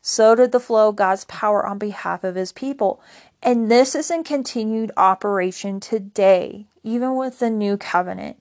so 0.00 0.34
did 0.34 0.52
the 0.52 0.60
flow 0.60 0.88
of 0.88 0.96
God's 0.96 1.24
power 1.26 1.64
on 1.64 1.78
behalf 1.78 2.24
of 2.24 2.34
his 2.34 2.52
people. 2.52 3.00
And 3.42 3.70
this 3.70 3.94
is 3.94 4.10
in 4.10 4.24
continued 4.24 4.90
operation 4.96 5.80
today, 5.80 6.66
even 6.82 7.16
with 7.16 7.38
the 7.38 7.50
new 7.50 7.76
covenant 7.76 8.36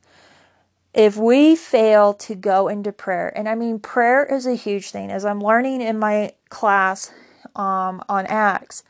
if 0.93 1.15
we 1.15 1.55
fail 1.55 2.13
to 2.13 2.35
go 2.35 2.67
into 2.67 2.91
prayer, 2.91 3.31
and 3.37 3.47
I 3.47 3.55
mean, 3.55 3.79
prayer 3.79 4.25
is 4.25 4.45
a 4.45 4.55
huge 4.55 4.91
thing, 4.91 5.09
as 5.09 5.23
I'm 5.23 5.39
learning 5.39 5.81
in 5.81 5.97
my 5.97 6.33
class 6.49 7.13
um, 7.55 8.03
on 8.09 8.25
Acts, 8.25 8.83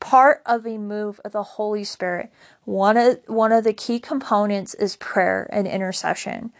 part 0.00 0.42
of 0.46 0.66
a 0.66 0.78
move 0.78 1.20
of 1.24 1.32
the 1.32 1.42
Holy 1.42 1.84
Spirit, 1.84 2.32
one 2.64 2.96
of, 2.96 3.20
one 3.26 3.52
of 3.52 3.62
the 3.62 3.72
key 3.72 4.00
components 4.00 4.74
is 4.74 4.96
prayer 4.96 5.48
and 5.52 5.66
intercession. 5.68 6.52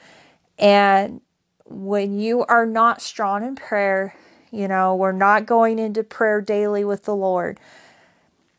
And 0.58 1.20
when 1.64 2.18
you 2.18 2.44
are 2.44 2.66
not 2.66 3.00
strong 3.00 3.44
in 3.44 3.54
prayer, 3.54 4.14
you 4.50 4.68
know, 4.68 4.94
we're 4.94 5.12
not 5.12 5.46
going 5.46 5.78
into 5.78 6.02
prayer 6.02 6.40
daily 6.40 6.84
with 6.84 7.04
the 7.04 7.14
Lord. 7.14 7.60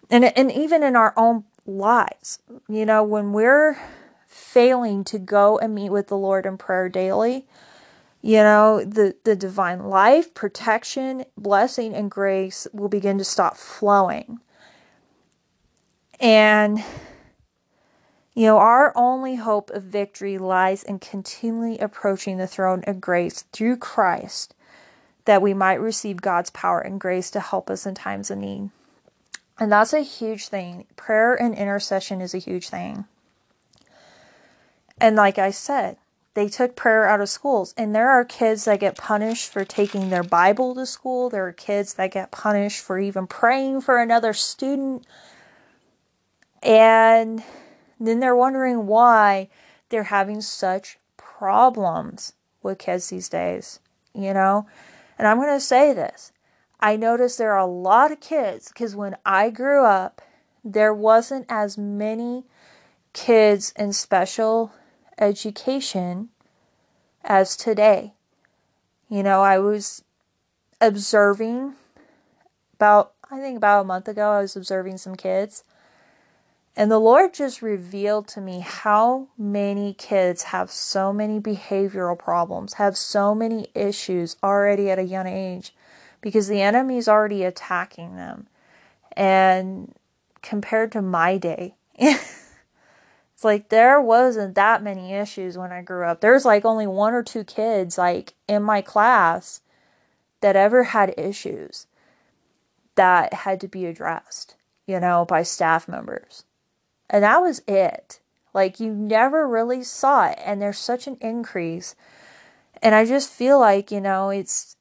And, 0.10 0.26
and 0.26 0.52
even 0.52 0.84
in 0.84 0.96
our 0.96 1.14
own 1.18 1.44
lives, 1.66 2.40
you 2.68 2.86
know, 2.86 3.04
when 3.04 3.34
we're 3.34 3.78
failing 4.28 5.04
to 5.06 5.20
go 5.20 5.58
and 5.58 5.76
meet 5.76 5.90
with 5.90 6.08
the 6.08 6.18
Lord 6.18 6.46
in 6.46 6.58
prayer 6.58 6.90
daily, 6.90 7.46
you 8.22 8.38
know, 8.38 8.84
the, 8.84 9.16
the 9.24 9.36
divine 9.36 9.86
life, 9.86 10.34
protection, 10.34 11.26
blessing, 11.38 11.94
and 11.94 12.12
grace 12.12 12.68
will 12.74 12.90
begin 12.90 13.18
to 13.18 13.24
stop 13.24 13.56
flowing. 13.58 14.40
And, 16.20 16.84
you 18.40 18.46
know, 18.46 18.58
our 18.58 18.94
only 18.96 19.36
hope 19.36 19.70
of 19.72 19.84
victory 19.84 20.38
lies 20.38 20.82
in 20.82 20.98
continually 20.98 21.78
approaching 21.78 22.38
the 22.38 22.48
throne 22.48 22.86
of 22.88 23.02
grace 23.02 23.44
through 23.52 23.76
Christ 23.76 24.56
that 25.26 25.42
we 25.42 25.54
might 25.54 25.82
receive 25.82 26.22
God's 26.22 26.50
power 26.50 26.80
and 26.80 27.02
grace 27.02 27.30
to 27.32 27.42
help 27.42 27.70
us 27.70 27.86
in 27.86 27.96
times 27.96 28.32
of 28.32 28.38
need. 28.38 28.70
And 29.60 29.70
that's 29.70 29.92
a 29.92 30.00
huge 30.00 30.48
thing. 30.48 30.86
Prayer 30.96 31.36
and 31.36 31.54
intercession 31.54 32.22
is 32.22 32.34
a 32.34 32.38
huge 32.38 32.70
thing. 32.70 33.04
And 35.02 35.18
like 35.18 35.38
I 35.38 35.52
said, 35.52 35.98
they 36.34 36.48
took 36.48 36.78
prayer 36.78 37.10
out 37.10 37.20
of 37.20 37.28
schools. 37.28 37.74
And 37.76 37.94
there 37.94 38.10
are 38.10 38.24
kids 38.24 38.64
that 38.64 38.80
get 38.80 38.98
punished 38.98 39.52
for 39.52 39.66
taking 39.66 40.12
their 40.12 40.24
Bible 40.24 40.76
to 40.76 40.86
school. 40.86 41.30
There 41.30 41.46
are 41.46 41.52
kids 41.52 41.96
that 41.96 42.14
get 42.14 42.32
punished 42.32 42.80
for 42.80 43.00
even 43.00 43.28
praying 43.28 43.82
for 43.82 44.02
another 44.02 44.32
student. 44.32 45.06
And 46.64 47.44
then 48.08 48.20
they're 48.20 48.36
wondering 48.36 48.88
why 48.88 49.50
they're 49.90 50.04
having 50.04 50.42
such 50.42 50.98
problems 51.18 52.34
with 52.62 52.78
kids 52.78 53.10
these 53.10 53.30
days, 53.30 53.80
you 54.14 54.34
know? 54.34 54.68
And 55.18 55.28
I'm 55.28 55.38
going 55.38 55.50
to 55.50 55.60
say 55.60 55.94
this. 55.94 56.32
I 56.80 56.96
notice 56.96 57.36
there 57.36 57.54
are 57.54 57.60
a 57.60 57.66
lot 57.66 58.12
of 58.12 58.22
kids 58.22 58.70
because 58.70 58.96
when 58.96 59.18
I 59.26 59.50
grew 59.50 59.84
up, 59.84 60.22
there 60.64 60.94
wasn't 60.94 61.46
as 61.50 61.78
many 61.78 62.46
kids 63.14 63.74
in 63.76 63.92
special 63.92 64.72
education 65.18 66.30
as 67.24 67.58
today. 67.58 68.14
You 69.10 69.24
know, 69.24 69.42
I 69.42 69.60
was 69.60 70.04
observing 70.80 71.74
about, 72.76 73.14
I 73.30 73.40
think 73.40 73.58
about 73.58 73.82
a 73.82 73.86
month 73.86 74.08
ago, 74.08 74.32
I 74.32 74.42
was 74.42 74.56
observing 74.56 74.98
some 75.00 75.16
kids. 75.16 75.64
And 76.80 76.90
the 76.90 76.98
Lord 76.98 77.34
just 77.34 77.62
revealed 77.62 78.30
to 78.30 78.40
me 78.40 78.62
how 78.62 79.28
many 79.38 79.94
kids 79.94 80.44
have 80.44 80.72
so 80.72 81.12
many 81.12 81.38
behavioral 81.38 82.18
problems, 82.18 82.76
have 82.76 82.96
so 82.96 83.36
many 83.36 83.68
issues 83.76 84.38
already 84.42 84.90
at 84.90 84.98
a 84.98 85.04
young 85.04 85.28
age 85.28 85.76
because 86.22 86.48
the 86.48 86.62
enemy 86.62 86.98
is 86.98 87.10
already 87.10 87.44
attacking 87.44 88.16
them. 88.16 88.48
And 89.12 89.94
compared 90.42 90.94
to 90.94 91.02
my 91.02 91.38
day, 91.38 91.76
It's 93.40 93.46
like 93.46 93.70
there 93.70 94.02
wasn't 94.02 94.56
that 94.56 94.84
many 94.84 95.14
issues 95.14 95.58
when 95.58 95.72
I 95.72 95.82
grew 95.82 96.06
up. 96.06 96.20
There's 96.20 96.44
like 96.44 96.66
only 96.66 96.88
one 96.88 97.14
or 97.14 97.24
two 97.24 97.46
kids 97.46 97.98
like 97.98 98.34
in 98.50 98.64
my 98.64 98.82
class 98.82 99.62
that 100.42 100.58
ever 100.58 100.84
had 100.84 101.14
issues 101.18 101.88
that 102.96 103.34
had 103.34 103.62
to 103.62 103.70
be 103.70 103.86
addressed, 103.86 104.56
you 104.86 105.00
know, 105.00 105.24
by 105.24 105.44
staff 105.44 105.88
members. 105.88 106.44
And 107.10 107.24
that 107.24 107.40
was 107.42 107.62
it. 107.68 108.20
Like 108.54 108.80
you 108.80 108.94
never 108.94 109.48
really 109.48 109.84
saw 109.84 110.28
it 110.28 110.40
and 110.44 110.62
there's 110.62 110.80
such 110.80 111.08
an 111.08 111.18
increase. 111.22 111.96
And 112.82 112.96
I 112.96 113.06
just 113.06 113.30
feel 113.30 113.60
like, 113.60 113.92
you 113.92 114.02
know, 114.02 114.30
it's 114.30 114.76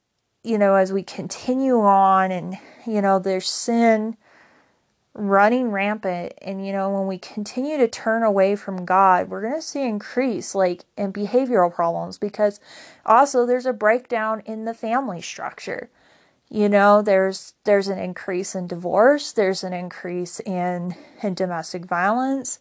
you 0.44 0.56
know, 0.56 0.76
as 0.76 0.92
we 0.92 1.02
continue 1.02 1.80
on 1.80 2.30
and 2.30 2.56
you 2.87 3.02
know, 3.02 3.18
there's 3.18 3.49
sin 3.49 4.16
running 5.18 5.73
rampant 5.73 6.32
and 6.40 6.64
you 6.64 6.73
know 6.73 6.90
when 6.90 7.08
we 7.08 7.18
continue 7.18 7.76
to 7.76 7.88
turn 7.88 8.23
away 8.23 8.54
from 8.54 8.85
god 8.85 9.28
we're 9.28 9.42
going 9.42 9.52
to 9.52 9.61
see 9.61 9.82
increase 9.82 10.54
like 10.54 10.85
in 10.97 11.12
behavioral 11.12 11.75
problems 11.75 12.18
because 12.18 12.61
also 13.04 13.44
there's 13.44 13.66
a 13.66 13.73
breakdown 13.73 14.40
in 14.47 14.64
the 14.64 14.73
family 14.73 15.20
structure 15.20 15.90
you 16.50 16.69
know 16.69 17.02
there's 17.02 17.55
there's 17.64 17.88
an 17.88 17.99
increase 17.99 18.55
in 18.55 18.67
divorce 18.67 19.33
there's 19.33 19.62
an 19.62 19.73
increase 19.73 20.40
in 20.40 20.95
in 21.23 21.35
domestic 21.35 21.85
violence 21.85 22.59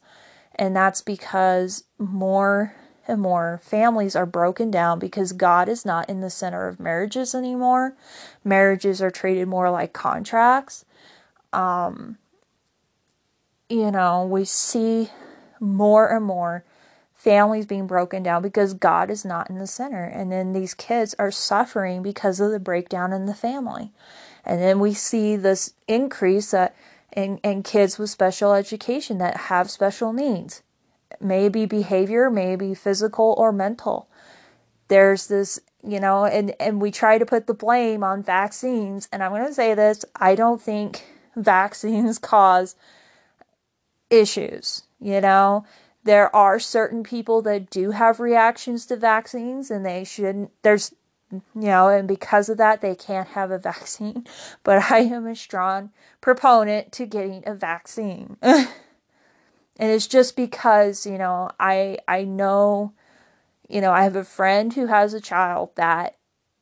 and 0.55 0.75
that's 0.75 1.01
because 1.01 1.83
more 1.97 2.75
and 3.07 3.21
more 3.21 3.59
families 3.63 4.15
are 4.15 4.25
broken 4.25 4.69
down 4.69 4.99
because 4.99 5.31
God 5.31 5.69
is 5.69 5.85
not 5.85 6.09
in 6.09 6.21
the 6.21 6.29
center 6.29 6.67
of 6.67 6.79
marriages 6.79 7.33
anymore. 7.33 7.95
Marriages 8.43 9.01
are 9.01 9.11
treated 9.11 9.47
more 9.47 9.69
like 9.69 9.93
contracts. 9.93 10.83
Um, 11.53 12.17
you 13.69 13.91
know, 13.91 14.25
we 14.25 14.43
see 14.45 15.09
more 15.59 16.13
and 16.13 16.25
more 16.25 16.65
families 17.27 17.65
being 17.65 17.87
broken 17.87 18.23
down 18.23 18.41
because 18.41 18.73
God 18.73 19.11
is 19.11 19.25
not 19.25 19.49
in 19.49 19.57
the 19.57 19.67
center. 19.67 20.05
And 20.05 20.31
then 20.31 20.53
these 20.53 20.73
kids 20.73 21.13
are 21.19 21.29
suffering 21.29 22.01
because 22.01 22.39
of 22.39 22.51
the 22.51 22.59
breakdown 22.59 23.11
in 23.11 23.25
the 23.25 23.33
family. 23.33 23.91
And 24.45 24.61
then 24.61 24.79
we 24.79 24.93
see 24.93 25.35
this 25.35 25.73
increase 25.89 26.51
that 26.51 26.73
in, 27.13 27.39
in 27.39 27.63
kids 27.63 27.99
with 27.99 28.09
special 28.09 28.53
education 28.53 29.17
that 29.17 29.35
have 29.35 29.69
special 29.69 30.13
needs. 30.13 30.63
Maybe 31.19 31.65
behavior, 31.65 32.29
maybe 32.29 32.73
physical 32.73 33.35
or 33.37 33.51
mental. 33.51 34.07
There's 34.87 35.27
this, 35.27 35.59
you 35.85 35.99
know, 35.99 36.23
and, 36.23 36.55
and 36.61 36.79
we 36.79 36.91
try 36.91 37.17
to 37.17 37.25
put 37.25 37.45
the 37.45 37.53
blame 37.53 38.05
on 38.05 38.23
vaccines. 38.23 39.09
And 39.11 39.21
I'm 39.21 39.31
going 39.31 39.45
to 39.45 39.53
say 39.53 39.73
this 39.73 40.05
I 40.15 40.33
don't 40.33 40.61
think 40.61 41.05
vaccines 41.35 42.19
cause 42.19 42.77
issues, 44.09 44.83
you 45.01 45.19
know. 45.19 45.65
There 46.07 46.33
are 46.33 46.57
certain 46.57 47.03
people 47.03 47.41
that 47.41 47.69
do 47.69 47.91
have 47.91 48.21
reactions 48.21 48.85
to 48.85 48.95
vaccines 48.95 49.69
and 49.69 49.85
they 49.85 50.05
shouldn't, 50.05 50.51
there's, 50.61 50.95
you 51.29 51.41
know, 51.53 51.89
and 51.89 52.07
because 52.07 52.47
of 52.47 52.55
that, 52.59 52.79
they 52.79 52.95
can't 52.95 53.27
have 53.27 53.51
a 53.51 53.57
vaccine. 53.71 54.25
But 54.63 54.89
I 54.89 54.99
am 54.99 55.27
a 55.27 55.35
strong 55.35 55.91
proponent 56.21 56.93
to 56.93 57.05
getting 57.05 57.43
a 57.45 57.53
vaccine. 57.53 58.37
and 58.41 58.69
it's 59.77 60.07
just 60.07 60.37
because, 60.37 61.05
you 61.05 61.17
know, 61.17 61.49
I, 61.59 61.97
I 62.07 62.23
know, 62.23 62.93
you 63.67 63.81
know, 63.81 63.91
I 63.91 64.03
have 64.03 64.15
a 64.15 64.23
friend 64.23 64.73
who 64.73 64.85
has 64.85 65.13
a 65.13 65.19
child 65.19 65.71
that, 65.75 66.15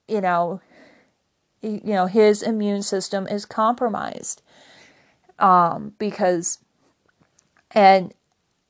you 0.07 0.21
know, 0.21 0.59
you 1.61 1.81
know, 1.83 2.07
his 2.07 2.41
immune 2.41 2.81
system 2.81 3.27
is 3.27 3.45
compromised. 3.45 4.41
Um, 5.37 5.93
because, 5.99 6.57
and 7.69 8.11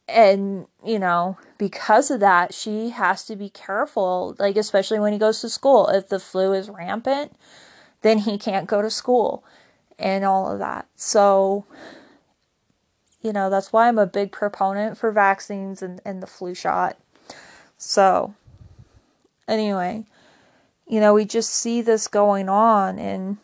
and 0.08 0.68
you 0.84 1.00
know 1.00 1.38
because 1.58 2.12
of 2.12 2.20
that 2.20 2.54
she 2.54 2.90
has 2.90 3.26
to 3.26 3.36
be 3.36 3.50
careful 3.50 4.36
like 4.38 4.56
especially 4.56 5.00
when 5.00 5.14
he 5.14 5.20
goes 5.20 5.42
to 5.42 5.50
school. 5.50 5.88
If 5.88 6.10
the 6.10 6.20
flu 6.20 6.54
is 6.54 6.70
rampant 6.70 7.36
then 8.02 8.20
he 8.20 8.38
can't 8.38 8.68
go 8.68 8.82
to 8.82 8.90
school 8.90 9.44
and 9.98 10.24
all 10.24 10.52
of 10.52 10.60
that. 10.60 10.88
So 10.96 11.66
you 13.22 13.34
know 13.34 13.50
that's 13.50 13.74
why 13.74 13.88
i'm 13.88 13.98
a 13.98 14.06
big 14.06 14.32
proponent 14.32 14.98
for 14.98 15.12
vaccines 15.12 15.82
and, 15.82 16.02
and 16.06 16.22
the 16.22 16.28
flu 16.28 16.54
shot. 16.54 16.98
So 17.78 18.36
anyway 19.48 20.06
you 20.88 21.00
know 21.00 21.14
we 21.14 21.26
just 21.26 21.50
see 21.50 21.82
this 21.82 22.08
going 22.08 22.48
on 22.48 23.00
and 23.00 23.38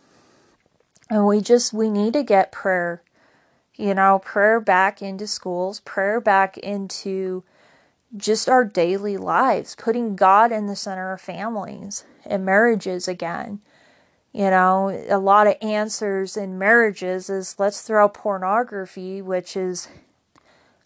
and 1.10 1.26
we 1.26 1.42
just 1.42 1.74
we 1.74 1.90
need 1.90 2.14
to 2.14 2.24
get 2.24 2.52
prayer 2.52 3.02
you 3.82 3.96
know, 3.96 4.20
prayer 4.20 4.60
back 4.60 5.02
into 5.02 5.26
schools, 5.26 5.80
prayer 5.80 6.22
back 6.22 6.56
into 6.60 7.44
just 8.16 8.48
our 8.48 8.64
daily 8.64 9.18
lives, 9.18 9.76
putting 9.76 10.16
God 10.16 10.52
in 10.52 10.68
the 10.68 10.76
center 10.76 11.12
of 11.14 11.20
families 11.20 12.06
and 12.24 12.46
marriages 12.46 13.08
again. 13.08 13.60
You 14.34 14.52
know, 14.52 15.06
a 15.10 15.18
lot 15.18 15.48
of 15.48 15.56
answers 15.64 16.38
in 16.38 16.60
marriages 16.60 17.28
is 17.28 17.56
let's 17.58 17.82
throw 17.82 18.08
pornography, 18.08 19.20
which 19.20 19.58
is 19.58 19.88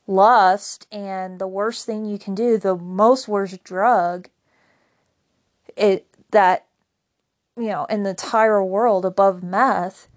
lust 0.08 0.88
and 0.90 1.38
the 1.38 1.48
worst 1.48 1.86
thing 1.86 2.06
you 2.06 2.18
can 2.18 2.34
do, 2.34 2.58
the 2.58 2.78
most 2.78 3.28
worst 3.28 3.62
drug 3.66 4.30
it 5.76 6.08
that 6.32 6.66
you 7.58 7.68
know, 7.68 7.86
in 7.86 8.04
the 8.04 8.12
entire 8.12 8.64
world 8.64 9.06
above 9.06 9.44
meth, 9.44 10.08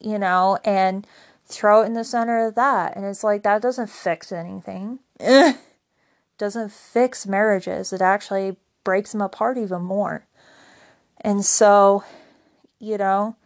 you 0.00 0.18
know, 0.18 0.58
and 0.64 1.06
throw 1.48 1.82
it 1.82 1.86
in 1.86 1.94
the 1.94 2.04
center 2.04 2.46
of 2.46 2.54
that. 2.54 2.96
And 2.96 3.04
it's 3.04 3.24
like, 3.24 3.42
that 3.42 3.62
doesn't 3.62 3.90
fix 3.90 4.30
anything. 4.30 5.00
Eh. 5.20 5.54
doesn't 6.36 6.72
fix 6.72 7.26
marriages. 7.26 7.92
It 7.92 8.02
actually 8.02 8.56
breaks 8.84 9.12
them 9.12 9.20
apart 9.20 9.58
even 9.58 9.82
more. 9.82 10.26
And 11.20 11.44
so, 11.44 12.04
you 12.78 12.96
know, 12.96 13.36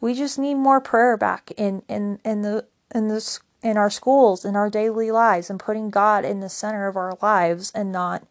we 0.00 0.14
just 0.14 0.38
need 0.38 0.54
more 0.54 0.80
prayer 0.80 1.16
back 1.16 1.50
in, 1.56 1.82
in, 1.88 2.20
in 2.24 2.42
the, 2.42 2.66
in 2.94 3.08
this, 3.08 3.40
in 3.62 3.76
our 3.76 3.90
schools, 3.90 4.44
in 4.44 4.54
our 4.54 4.70
daily 4.70 5.10
lives, 5.10 5.50
and 5.50 5.58
putting 5.58 5.90
God 5.90 6.24
in 6.24 6.40
the 6.40 6.48
center 6.48 6.86
of 6.86 6.96
our 6.96 7.18
lives 7.20 7.72
and 7.74 7.90
not 7.90 8.24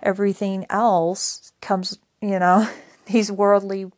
everything 0.00 0.64
else 0.70 1.52
comes, 1.60 1.98
you 2.20 2.38
know, 2.38 2.68
these 3.06 3.32
worldly 3.32 3.90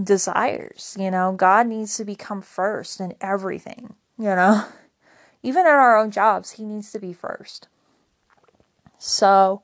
desires. 0.00 0.96
You 0.98 1.10
know, 1.10 1.32
God 1.32 1.66
needs 1.66 1.96
to 1.96 2.04
become 2.04 2.42
first 2.42 3.00
in 3.00 3.14
everything, 3.20 3.94
you 4.18 4.34
know. 4.34 4.66
Even 5.42 5.60
in 5.60 5.72
our 5.72 5.96
own 5.96 6.10
jobs, 6.10 6.52
He 6.52 6.64
needs 6.64 6.92
to 6.92 6.98
be 6.98 7.12
first. 7.12 7.68
So, 8.98 9.62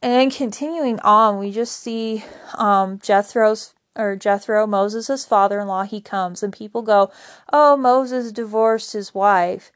and 0.00 0.32
continuing 0.32 1.00
on, 1.00 1.38
we 1.38 1.50
just 1.50 1.80
see 1.80 2.24
um, 2.56 3.00
Jethro's 3.00 3.74
or 3.96 4.16
Jethro, 4.16 4.66
Moses' 4.66 5.24
father 5.24 5.60
in 5.60 5.68
law, 5.68 5.84
he 5.84 6.00
comes 6.00 6.42
and 6.42 6.52
people 6.52 6.82
go, 6.82 7.10
Oh, 7.52 7.76
Moses 7.76 8.32
divorced 8.32 8.92
his 8.92 9.14
wife. 9.14 9.70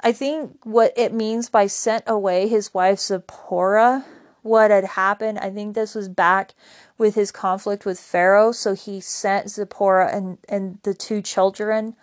I 0.00 0.12
think 0.12 0.58
what 0.64 0.92
it 0.96 1.14
means 1.14 1.48
by 1.48 1.66
sent 1.66 2.04
away 2.06 2.46
his 2.46 2.74
wife 2.74 2.98
Zipporah, 2.98 4.04
what 4.44 4.70
had 4.70 4.84
happened, 4.84 5.38
I 5.38 5.48
think 5.48 5.74
this 5.74 5.94
was 5.94 6.08
back 6.08 6.52
with 6.98 7.14
his 7.14 7.32
conflict 7.32 7.86
with 7.86 7.98
Pharaoh. 7.98 8.52
So 8.52 8.74
he 8.74 9.00
sent 9.00 9.48
Zipporah 9.48 10.14
and, 10.14 10.36
and 10.50 10.78
the 10.82 10.92
two 10.92 11.22
children, 11.22 11.96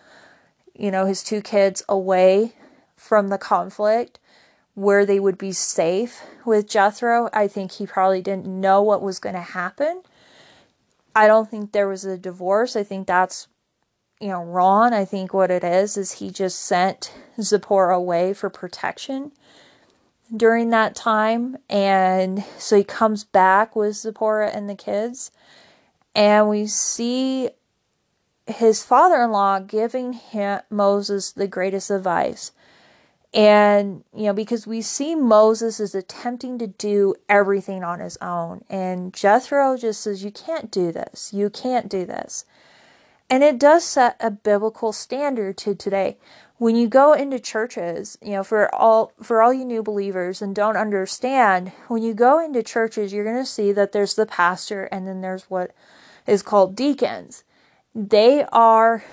you 0.73 0.89
know, 0.89 1.05
his 1.05 1.23
two 1.23 1.41
kids 1.41 1.83
away 1.87 2.53
from 2.95 3.27
the 3.27 3.37
conflict 3.37 4.19
where 4.73 5.05
they 5.05 5.19
would 5.19 5.37
be 5.37 5.51
safe 5.51 6.23
with 6.43 6.67
Jethro. 6.67 7.29
I 7.31 7.47
think 7.47 7.73
he 7.73 7.85
probably 7.85 8.23
didn't 8.23 8.47
know 8.47 8.81
what 8.81 9.03
was 9.03 9.19
going 9.19 9.35
to 9.35 9.41
happen. 9.41 10.01
I 11.15 11.27
don't 11.27 11.49
think 11.49 11.71
there 11.71 11.87
was 11.87 12.05
a 12.05 12.17
divorce. 12.17 12.75
I 12.75 12.81
think 12.81 13.05
that's, 13.05 13.49
you 14.19 14.29
know, 14.29 14.43
wrong. 14.43 14.93
I 14.93 15.05
think 15.05 15.31
what 15.31 15.51
it 15.51 15.63
is 15.63 15.95
is 15.95 16.13
he 16.13 16.31
just 16.31 16.59
sent 16.59 17.13
Zipporah 17.39 17.95
away 17.95 18.33
for 18.33 18.49
protection 18.49 19.31
during 20.35 20.69
that 20.69 20.95
time. 20.95 21.57
And 21.69 22.43
so 22.57 22.77
he 22.77 22.83
comes 22.83 23.23
back 23.23 23.75
with 23.75 23.95
Zipporah 23.95 24.49
and 24.49 24.69
the 24.69 24.75
kids. 24.75 25.31
And 26.15 26.49
we 26.49 26.67
see 26.67 27.49
his 28.47 28.83
father 28.83 29.21
in 29.21 29.31
law 29.31 29.59
giving 29.59 30.13
him, 30.13 30.61
Moses 30.69 31.31
the 31.31 31.47
greatest 31.47 31.89
advice. 31.89 32.51
And, 33.33 34.03
you 34.13 34.25
know, 34.25 34.33
because 34.33 34.67
we 34.67 34.81
see 34.81 35.15
Moses 35.15 35.79
is 35.79 35.95
attempting 35.95 36.59
to 36.59 36.67
do 36.67 37.15
everything 37.29 37.81
on 37.81 38.01
his 38.01 38.17
own. 38.17 38.65
And 38.69 39.13
Jethro 39.13 39.77
just 39.77 40.01
says, 40.01 40.23
You 40.23 40.31
can't 40.31 40.69
do 40.69 40.91
this. 40.91 41.31
You 41.33 41.49
can't 41.49 41.87
do 41.87 42.05
this. 42.05 42.45
And 43.29 43.43
it 43.43 43.57
does 43.57 43.85
set 43.85 44.17
a 44.19 44.29
biblical 44.29 44.91
standard 44.91 45.57
to 45.59 45.73
today 45.73 46.17
when 46.61 46.75
you 46.75 46.87
go 46.87 47.13
into 47.13 47.39
churches, 47.39 48.19
you 48.21 48.33
know, 48.33 48.43
for 48.43 48.73
all 48.75 49.13
for 49.19 49.41
all 49.41 49.51
you 49.51 49.65
new 49.65 49.81
believers 49.81 50.43
and 50.43 50.53
don't 50.53 50.77
understand, 50.77 51.71
when 51.87 52.03
you 52.03 52.13
go 52.13 52.37
into 52.37 52.61
churches, 52.61 53.11
you're 53.11 53.23
going 53.23 53.35
to 53.35 53.49
see 53.49 53.71
that 53.71 53.93
there's 53.93 54.13
the 54.13 54.27
pastor 54.27 54.83
and 54.91 55.07
then 55.07 55.21
there's 55.21 55.45
what 55.45 55.71
is 56.27 56.43
called 56.43 56.75
deacons. 56.75 57.43
They 57.95 58.45
are, 58.51 59.03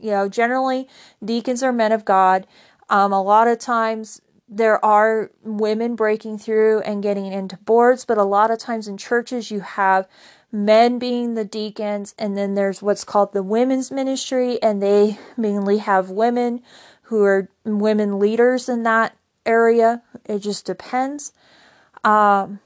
you 0.00 0.12
know, 0.12 0.30
generally 0.30 0.88
deacons 1.22 1.62
are 1.62 1.70
men 1.70 1.92
of 1.92 2.06
God. 2.06 2.46
Um, 2.88 3.12
a 3.12 3.22
lot 3.22 3.46
of 3.46 3.58
times 3.58 4.22
there 4.48 4.82
are 4.82 5.30
women 5.42 5.96
breaking 5.96 6.38
through 6.38 6.80
and 6.80 7.02
getting 7.02 7.26
into 7.26 7.58
boards, 7.58 8.06
but 8.06 8.16
a 8.16 8.24
lot 8.24 8.50
of 8.50 8.58
times 8.58 8.88
in 8.88 8.96
churches 8.96 9.50
you 9.50 9.60
have 9.60 10.08
men 10.56 10.98
being 10.98 11.34
the 11.34 11.44
deacons, 11.44 12.14
and 12.18 12.36
then 12.36 12.54
there's 12.54 12.80
what's 12.80 13.04
called 13.04 13.32
the 13.32 13.42
women's 13.42 13.90
ministry, 13.90 14.60
and 14.62 14.82
they 14.82 15.18
mainly 15.36 15.78
have 15.78 16.10
women 16.10 16.62
who 17.02 17.22
are 17.24 17.48
women 17.64 18.18
leaders 18.18 18.68
in 18.68 18.82
that 18.82 19.16
area. 19.44 20.02
It 20.24 20.38
just 20.38 20.64
depends. 20.64 21.32
Um, 22.02 22.60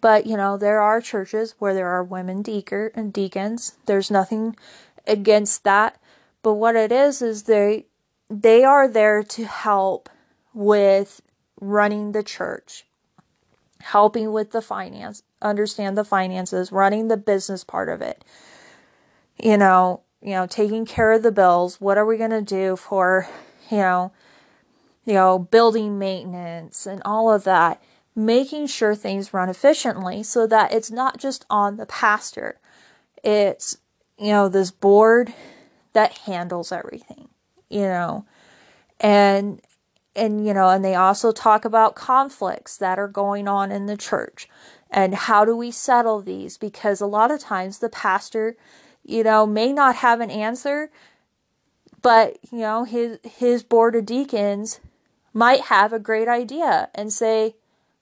but 0.00 0.26
you 0.26 0.36
know, 0.36 0.56
there 0.56 0.80
are 0.80 1.00
churches 1.00 1.56
where 1.58 1.74
there 1.74 1.88
are 1.88 2.04
women 2.04 2.40
deacon 2.40 2.90
and 2.94 3.12
deacons. 3.12 3.76
There's 3.86 4.10
nothing 4.10 4.56
against 5.06 5.64
that. 5.64 6.00
But 6.42 6.54
what 6.54 6.76
it 6.76 6.92
is 6.92 7.20
is 7.20 7.42
they 7.42 7.86
they 8.30 8.62
are 8.62 8.86
there 8.86 9.24
to 9.24 9.44
help 9.44 10.08
with 10.54 11.20
running 11.60 12.12
the 12.12 12.22
church, 12.22 12.86
helping 13.80 14.32
with 14.32 14.52
the 14.52 14.62
finance, 14.62 15.24
understand 15.42 15.96
the 15.96 16.04
finances, 16.04 16.72
running 16.72 17.08
the 17.08 17.16
business 17.16 17.64
part 17.64 17.88
of 17.88 18.02
it. 18.02 18.24
You 19.42 19.56
know, 19.56 20.02
you 20.22 20.32
know, 20.32 20.46
taking 20.46 20.84
care 20.86 21.12
of 21.12 21.22
the 21.22 21.32
bills. 21.32 21.80
What 21.80 21.98
are 21.98 22.06
we 22.06 22.18
going 22.18 22.30
to 22.30 22.42
do 22.42 22.76
for, 22.76 23.28
you 23.70 23.78
know, 23.78 24.12
you 25.06 25.14
know, 25.14 25.38
building 25.38 25.98
maintenance 25.98 26.86
and 26.86 27.00
all 27.04 27.32
of 27.32 27.44
that. 27.44 27.82
making 28.14 28.66
sure 28.66 28.94
things 28.94 29.32
run 29.32 29.48
efficiently 29.48 30.22
so 30.22 30.46
that 30.46 30.72
it's 30.72 30.90
not 30.90 31.18
just 31.18 31.44
on 31.48 31.76
the 31.76 31.86
pastor. 31.86 32.58
It's, 33.22 33.78
you 34.18 34.28
know, 34.28 34.48
this 34.48 34.70
board 34.70 35.32
that 35.92 36.18
handles 36.18 36.72
everything, 36.72 37.28
you 37.68 37.82
know. 37.82 38.24
And 39.00 39.60
and 40.16 40.46
you 40.46 40.52
know, 40.52 40.68
and 40.68 40.84
they 40.84 40.94
also 40.94 41.32
talk 41.32 41.64
about 41.64 41.94
conflicts 41.94 42.76
that 42.76 42.98
are 42.98 43.08
going 43.08 43.48
on 43.48 43.70
in 43.70 43.86
the 43.86 43.96
church 43.96 44.48
and 44.90 45.14
how 45.14 45.44
do 45.44 45.56
we 45.56 45.70
settle 45.70 46.20
these? 46.20 46.58
Because 46.58 47.00
a 47.00 47.06
lot 47.06 47.30
of 47.30 47.40
times 47.40 47.78
the 47.78 47.88
pastor, 47.88 48.56
you 49.04 49.22
know, 49.22 49.46
may 49.46 49.72
not 49.72 49.96
have 49.96 50.20
an 50.20 50.30
answer, 50.30 50.90
but 52.02 52.38
you 52.50 52.58
know, 52.58 52.84
his 52.84 53.18
his 53.22 53.62
board 53.62 53.94
of 53.94 54.06
deacons 54.06 54.80
might 55.32 55.62
have 55.62 55.92
a 55.92 55.98
great 55.98 56.28
idea 56.28 56.88
and 56.94 57.12
say, 57.12 57.54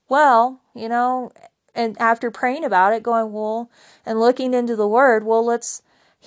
well, 0.07 0.61
you 0.73 0.89
know, 0.89 1.31
and 1.75 1.99
after 2.01 2.31
praying 2.31 2.65
about 2.65 2.93
it, 2.93 3.03
going, 3.03 3.31
well, 3.31 3.69
and 4.05 4.19
looking 4.19 4.53
into 4.53 4.75
the 4.75 4.87
word, 4.87 5.23
well, 5.23 5.45
let's 5.45 5.81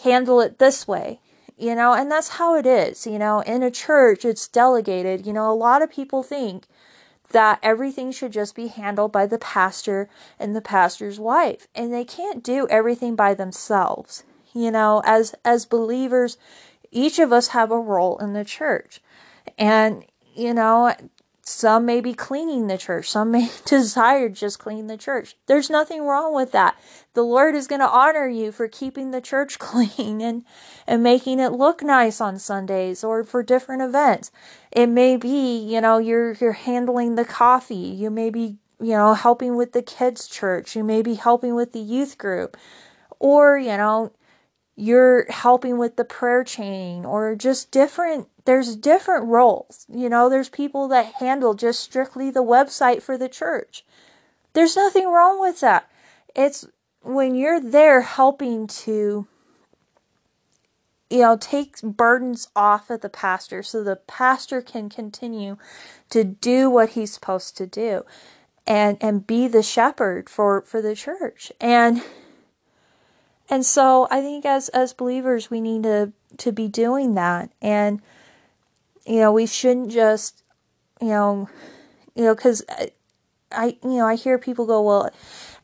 handle 0.05 0.41
it 0.41 0.59
this 0.59 0.87
way, 0.87 1.21
you 1.59 1.75
know, 1.75 1.93
and 1.93 2.11
that's 2.11 2.29
how 2.29 2.57
it 2.57 2.67
is, 2.67 3.07
you 3.07 3.19
know, 3.19 3.41
in 3.41 3.63
a 3.63 3.71
church, 3.71 4.25
it's 4.25 4.49
delegated. 4.49 5.27
You 5.27 5.33
know, 5.33 5.51
a 5.51 5.55
lot 5.55 5.83
of 5.83 5.91
people 5.91 6.23
think 6.23 6.65
that 7.33 7.59
everything 7.63 8.13
should 8.13 8.33
just 8.33 8.55
be 8.55 8.69
handled 8.69 9.13
by 9.13 9.27
the 9.27 9.39
pastor 9.39 10.09
and 10.39 10.55
the 10.55 10.61
pastor's 10.61 11.19
wife, 11.19 11.69
and 11.75 11.93
they 11.93 12.05
can't 12.05 12.43
do 12.43 12.67
everything 12.69 13.17
by 13.17 13.35
themselves. 13.35 14.25
You 14.55 14.71
know, 14.71 15.03
as 15.05 15.35
as 15.45 15.65
believers, 15.67 16.37
each 16.91 17.19
of 17.19 17.33
us 17.33 17.49
have 17.49 17.71
a 17.71 17.79
role 17.79 18.19
in 18.19 18.33
the 18.33 18.45
church. 18.45 19.01
And 19.59 20.05
you 20.35 20.55
know, 20.55 20.95
some 21.45 21.85
may 21.85 22.01
be 22.01 22.15
cleaning 22.15 22.69
the 22.69 22.79
church. 22.79 23.11
Some 23.11 23.33
may 23.33 23.51
desire 23.65 24.29
just 24.29 24.61
clean 24.61 24.87
the 24.87 24.97
church. 24.97 25.35
There's 25.47 25.69
nothing 25.69 26.05
wrong 26.05 26.35
with 26.35 26.53
that. 26.53 26.77
The 27.15 27.25
Lord 27.25 27.57
is 27.57 27.67
going 27.67 27.81
to 27.81 27.89
honor 27.89 28.29
you 28.29 28.53
for 28.53 28.69
keeping 28.69 29.11
the 29.11 29.21
church 29.21 29.59
clean 29.59 30.21
and, 30.21 30.45
and 30.87 31.03
making 31.03 31.41
it 31.41 31.53
look 31.53 31.83
nice 31.83 32.21
on 32.21 32.39
Sundays 32.39 33.03
or 33.03 33.25
for 33.25 33.43
different 33.43 33.83
events. 33.83 34.31
It 34.71 34.87
may 34.87 35.17
be, 35.17 35.59
you 35.59 35.81
know, 35.81 35.99
you're, 35.99 36.33
you're 36.35 36.53
handling 36.53 37.17
the 37.17 37.25
coffee. 37.25 37.75
You 37.75 38.11
may 38.11 38.31
be, 38.31 38.59
you 38.81 38.93
know, 38.93 39.15
helping 39.15 39.57
with 39.57 39.73
the 39.73 39.83
kids' 39.83 40.29
church. 40.29 40.77
You 40.77 40.85
may 40.85 41.03
be 41.03 41.15
helping 41.15 41.57
with 41.57 41.73
the 41.73 41.81
youth 41.81 42.19
group. 42.19 42.57
Or, 43.19 43.59
you 43.59 43.77
know, 43.77 44.13
you're 44.77 45.31
helping 45.31 45.79
with 45.79 45.97
the 45.97 46.05
prayer 46.05 46.45
chain 46.45 47.05
or 47.05 47.35
just 47.35 47.71
different 47.71 48.29
there's 48.45 48.75
different 48.75 49.27
roles. 49.27 49.87
You 49.89 50.09
know 50.09 50.29
there's 50.29 50.49
people 50.49 50.89
that 50.89 51.15
handle 51.21 51.55
just 51.55 51.81
strictly 51.81 52.31
the 52.31 52.43
website 52.43 53.03
for 53.03 53.17
the 53.17 53.29
church. 53.29 53.85
There's 54.53 54.77
nothing 54.77 55.09
wrong 55.09 55.41
with 55.41 55.61
that. 55.61 55.89
It's 56.35 56.67
when 57.03 57.35
you're 57.35 57.61
there 57.61 58.01
helping 58.01 58.67
to 58.67 59.27
you 61.11 61.19
know 61.19 61.37
take 61.37 61.81
burdens 61.83 62.49
off 62.57 62.89
of 62.91 63.03
the 63.03 63.09
pastor 63.09 63.63
so 63.63 63.85
the 63.85 63.97
pastor 63.97 64.63
can 64.63 64.89
continue 64.89 65.59
to 66.11 66.25
do 66.25 66.71
what 66.71 66.91
he's 66.91 67.13
supposed 67.13 67.57
to 67.59 67.67
do 67.67 68.05
and 68.67 68.97
and 69.01 69.27
be 69.27 69.47
the 69.49 69.63
shepherd 69.63 70.29
for 70.31 70.63
for 70.63 70.81
the 70.81 70.95
church. 70.95 71.53
And 71.61 72.03
and 73.53 73.67
so 73.67 74.09
I 74.11 74.23
think 74.23 74.47
as 74.47 74.71
as 74.71 74.95
believers 74.95 75.51
we 75.51 75.61
need 75.61 75.83
to 75.83 76.15
to 76.39 76.53
be 76.53 76.69
doing 76.69 77.15
that. 77.17 77.51
And 77.61 78.01
you 79.05 79.21
know 79.21 79.31
we 79.31 79.45
shouldn't 79.45 79.93
just 79.93 80.43
you 81.03 81.09
know 81.09 81.51
you 82.15 82.25
know 82.25 82.35
cuz 82.35 82.63
I, 82.71 82.73
uh, 82.73 82.87
I 83.51 83.67
you 83.83 83.99
know 83.99 84.07
I 84.07 84.15
hear 84.15 84.39
people 84.39 84.65
go 84.65 84.81
well 84.81 85.11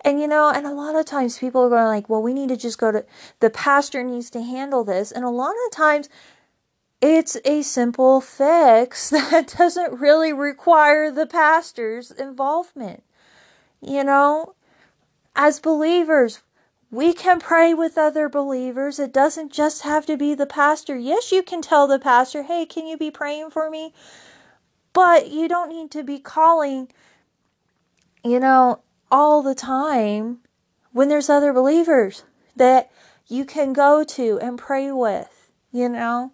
and 0.03 0.21
you 0.21 0.29
know 0.29 0.51
and 0.51 0.67
a 0.67 0.73
lot 0.73 0.97
of 0.97 1.07
times 1.07 1.39
people 1.39 1.63
are 1.63 1.71
going 1.71 1.87
like 1.87 2.11
well 2.11 2.21
we 2.21 2.35
need 2.35 2.51
to 2.51 2.59
just 2.59 2.77
go 2.77 2.93
to 2.93 3.07
the 3.41 3.49
pastor 3.49 4.05
needs 4.05 4.29
to 4.31 4.43
handle 4.43 4.85
this. 4.85 5.11
And 5.11 5.25
a 5.25 5.31
lot 5.31 5.55
of 5.67 5.73
times 5.73 6.11
it's 7.01 7.39
a 7.47 7.63
simple 7.63 8.21
fix 8.21 9.09
that 9.17 9.55
doesn't 9.57 9.99
really 9.99 10.35
require 10.35 11.11
the 11.11 11.27
pastor's 11.27 12.11
involvement. 12.11 13.03
You 13.81 14.05
know 14.05 14.57
as 15.35 15.59
believers 15.59 16.43
we 16.91 17.13
can 17.13 17.39
pray 17.39 17.75
with 17.75 17.99
other 17.99 18.29
believers. 18.29 18.99
It 18.99 19.13
doesn't 19.13 19.53
just 19.53 19.83
have 19.83 20.07
to 20.07 20.17
be 20.17 20.35
the 20.35 20.47
pastor. 20.47 20.97
Yes, 20.97 21.31
you 21.31 21.43
can 21.43 21.61
tell 21.61 21.87
the 21.87 21.99
pastor, 21.99 22.45
hey, 22.45 22.65
can 22.65 22.87
you 22.87 22.97
be 22.97 23.11
praying 23.11 23.51
for 23.51 23.69
me? 23.69 23.93
But 24.93 25.31
you 25.31 25.49
don't 25.49 25.69
need 25.69 25.91
to 25.93 26.03
be 26.03 26.19
calling, 26.19 26.89
you 28.25 28.41
know, 28.41 28.81
all 29.11 29.43
the 29.43 29.55
time 29.55 30.39
when 30.93 31.09
there's 31.09 31.29
other 31.29 31.53
believers 31.53 32.25
that 32.57 32.91
you 33.27 33.45
can 33.45 33.75
go 33.75 34.03
to 34.03 34.39
and 34.41 34.59
pray 34.59 34.91
with, 34.91 35.51
you 35.71 35.89
know. 35.89 36.33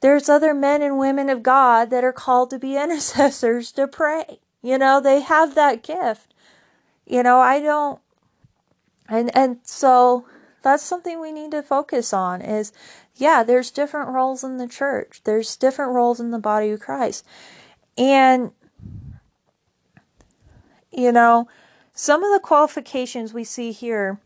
There's 0.00 0.28
other 0.28 0.54
men 0.54 0.82
and 0.82 0.98
women 0.98 1.28
of 1.28 1.42
God 1.42 1.90
that 1.90 2.04
are 2.04 2.12
called 2.12 2.50
to 2.50 2.58
be 2.58 2.76
intercessors 2.82 3.72
to 3.72 3.88
pray. 3.88 4.38
You 4.62 4.78
know, 4.78 5.00
they 5.00 5.20
have 5.20 5.56
that 5.56 5.82
gift. 5.82 6.32
You 7.04 7.24
know, 7.24 7.40
I 7.40 7.60
don't 7.60 8.00
and 9.08 9.34
and 9.36 9.58
so 9.62 10.26
that's 10.62 10.82
something 10.82 11.20
we 11.20 11.32
need 11.32 11.52
to 11.52 11.62
focus 11.62 12.12
on 12.12 12.42
is 12.42 12.72
yeah 13.14 13.42
there's 13.42 13.70
different 13.70 14.10
roles 14.10 14.42
in 14.42 14.56
the 14.56 14.68
church. 14.68 15.20
There's 15.24 15.56
different 15.56 15.92
roles 15.92 16.20
in 16.20 16.30
the 16.30 16.38
body 16.38 16.70
of 16.70 16.80
christ. 16.80 17.24
And 17.96 18.52
you 20.90 21.12
know 21.12 21.48
some 21.92 22.22
of 22.22 22.32
the 22.32 22.40
qualifications 22.40 23.32
we 23.32 23.44
see 23.44 23.72
here 23.72 24.20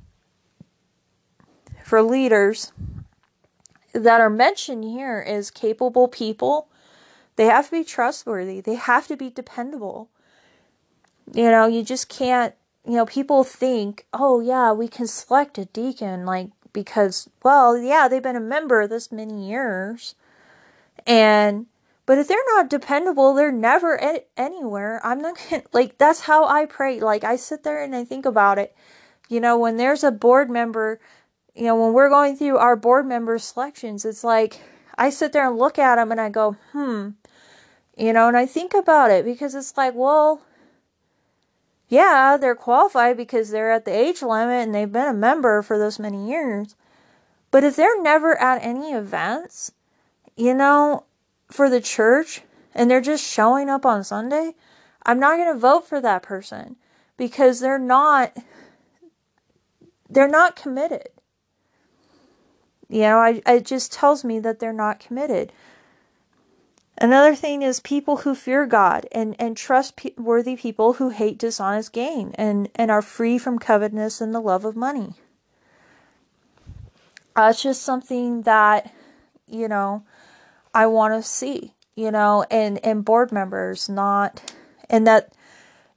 for 1.85 2.03
leaders 2.03 2.73
that 3.93 4.21
are 4.21 4.31
mentioned 4.31 4.85
here 4.85 5.21
is 5.21 5.51
capable 5.51 6.09
people. 6.09 6.69
They 7.37 7.47
have 7.47 7.67
to 7.67 7.73
be 7.73 7.85
trustworthy. 7.85 8.61
They 8.61 8.75
have 8.75 9.07
to 9.09 9.17
be 9.17 9.31
dependable. 9.31 10.09
You 11.33 11.51
know 11.51 11.67
you 11.67 11.83
just 11.83 12.09
can't 12.09 12.55
you 12.85 12.93
know, 12.93 13.07
people 13.07 13.45
think, 13.45 14.07
oh, 14.13 14.41
yeah, 14.41 14.73
we 14.73 14.89
can 14.89 15.07
select 15.07 15.59
a 15.59 15.67
deacon, 15.67 16.25
like, 16.25 16.51
because, 16.73 17.29
well, 17.43 17.77
yeah, 17.77 18.09
they've 18.09 18.23
been 18.23 18.37
a 18.37 18.41
member 18.41 18.87
this 18.87 19.13
many 19.13 19.49
years. 19.49 20.15
And, 21.07 21.67
but 22.07 22.19
if 22.19 22.29
they're 22.29 22.39
not 22.49 22.71
dependable, 22.71 23.35
they're 23.35 23.53
never 23.53 24.01
anywhere. 24.37 25.01
I'm 25.05 25.21
not 25.21 25.37
gonna, 25.51 25.63
like, 25.73 25.99
that's 25.99 26.21
how 26.21 26.47
I 26.47 26.67
pray. 26.67 27.01
Like, 27.01 27.25
I 27.25 27.37
sit 27.37 27.63
there 27.65 27.83
and 27.83 27.95
I 27.95 28.05
think 28.05 28.25
about 28.25 28.59
it. 28.59 28.75
You 29.29 29.41
know, 29.41 29.59
when 29.59 29.77
there's 29.77 30.03
a 30.03 30.11
board 30.11 30.51
member, 30.51 31.01
you 31.55 31.65
know, 31.65 31.77
when 31.77 31.93
we're 31.93 32.09
going 32.09 32.37
through 32.37 32.59
our 32.59 32.77
board 32.77 33.07
member 33.07 33.39
selections, 33.39 34.05
it's 34.05 34.25
like, 34.25 34.61
I 34.97 35.11
sit 35.11 35.33
there 35.33 35.47
and 35.47 35.59
look 35.59 35.79
at 35.79 35.97
them 35.97 36.11
and 36.11 36.21
I 36.21 36.29
go, 36.31 36.57
hmm, 36.73 37.11
you 37.97 38.13
know, 38.13 38.29
and 38.29 38.37
I 38.37 38.47
think 38.47 38.75
about 38.75 39.11
it 39.11 39.25
because 39.25 39.55
it's 39.55 39.77
like, 39.77 39.95
well, 39.95 40.43
yeah, 41.91 42.37
they're 42.41 42.55
qualified 42.55 43.17
because 43.17 43.51
they're 43.51 43.73
at 43.73 43.85
the 43.85 43.91
age 43.91 44.23
limit 44.23 44.63
and 44.63 44.73
they've 44.73 44.91
been 44.91 45.09
a 45.09 45.13
member 45.13 45.61
for 45.61 45.77
those 45.77 45.99
many 45.99 46.29
years. 46.29 46.77
But 47.51 47.65
if 47.65 47.75
they're 47.75 48.01
never 48.01 48.41
at 48.41 48.65
any 48.65 48.93
events, 48.93 49.73
you 50.37 50.55
know, 50.55 51.03
for 51.51 51.69
the 51.69 51.81
church 51.81 52.43
and 52.77 52.89
they're 52.89 53.01
just 53.01 53.25
showing 53.25 53.69
up 53.69 53.85
on 53.85 54.05
Sunday, 54.05 54.55
I'm 55.05 55.19
not 55.19 55.37
going 55.37 55.53
to 55.53 55.59
vote 55.59 55.85
for 55.89 56.01
that 56.01 56.23
person 56.23 56.77
because 57.17 57.59
they're 57.59 57.77
not 57.77 58.37
they're 60.09 60.29
not 60.29 60.55
committed. 60.55 61.09
You 62.89 63.01
know, 63.01 63.19
I 63.19 63.43
it 63.47 63.67
just 63.67 63.93
tells 63.93 64.25
me 64.25 64.39
that 64.39 64.61
they're 64.61 64.73
not 64.73 65.01
committed. 65.01 65.53
Another 66.99 67.35
thing 67.35 67.63
is 67.63 67.81
people 67.81 68.19
who 68.19 68.35
fear 68.35 68.67
God 68.67 69.07
and, 69.11 69.35
and 69.39 69.57
trustworthy 69.57 70.57
people 70.57 70.95
who 70.95 71.11
hate 71.11 71.39
dishonest 71.39 71.93
gain 71.93 72.33
and, 72.35 72.69
and 72.75 72.91
are 72.91 73.01
free 73.01 73.39
from 73.39 73.59
covetousness 73.59 74.21
and 74.21 74.35
the 74.35 74.41
love 74.41 74.65
of 74.65 74.77
money. 74.77 75.15
That's 77.35 77.63
just 77.63 77.83
something 77.83 78.43
that, 78.43 78.93
you 79.47 79.67
know, 79.67 80.05
I 80.75 80.87
want 80.87 81.15
to 81.15 81.27
see, 81.27 81.75
you 81.95 82.11
know, 82.11 82.45
and, 82.51 82.85
and 82.85 83.05
board 83.05 83.33
members, 83.33 83.89
not, 83.89 84.53
and 84.91 85.07
that, 85.07 85.33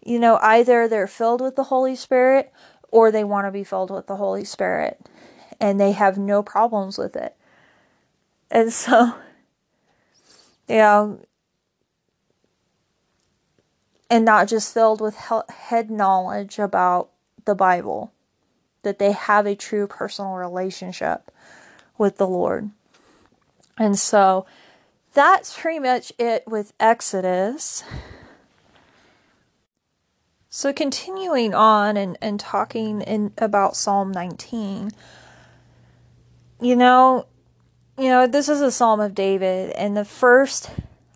you 0.05 0.19
know, 0.19 0.39
either 0.41 0.87
they're 0.87 1.07
filled 1.07 1.41
with 1.41 1.57
the 1.57 1.65
Holy 1.65 1.95
Spirit 1.95 2.51
or 2.91 3.11
they 3.11 3.25
want 3.25 3.45
to 3.45 3.51
be 3.51 3.63
filled 3.65 3.91
with 3.91 4.07
the 4.07 4.15
Holy 4.15 4.45
Spirit 4.45 5.01
and 5.59 5.79
they 5.79 5.91
have 5.91 6.17
no 6.17 6.43
problems 6.43 6.97
with 6.97 7.15
it. 7.15 7.35
And 8.51 8.71
so, 8.71 9.15
you 10.67 10.75
know, 10.75 11.19
and 14.09 14.25
not 14.25 14.47
just 14.47 14.73
filled 14.73 15.01
with 15.01 15.15
head 15.49 15.89
knowledge 15.89 16.59
about 16.59 17.09
the 17.45 17.55
Bible, 17.55 18.13
that 18.83 18.99
they 18.99 19.11
have 19.11 19.45
a 19.45 19.55
true 19.55 19.87
personal 19.87 20.33
relationship 20.33 21.31
with 21.97 22.17
the 22.17 22.27
Lord. 22.27 22.69
And 23.77 23.97
so 23.97 24.45
that's 25.13 25.57
pretty 25.57 25.79
much 25.79 26.11
it 26.19 26.43
with 26.47 26.73
Exodus. 26.79 27.83
So 30.49 30.71
continuing 30.71 31.55
on 31.55 31.97
and, 31.97 32.17
and 32.21 32.39
talking 32.39 33.01
in 33.01 33.33
about 33.39 33.75
Psalm 33.75 34.11
19, 34.11 34.91
you 36.61 36.75
know, 36.75 37.25
you 37.97 38.09
know, 38.09 38.25
this 38.27 38.49
is 38.49 38.61
a 38.61 38.71
Psalm 38.71 38.99
of 38.99 39.13
David, 39.13 39.71
and 39.71 39.95
the 39.95 40.05
first 40.05 40.71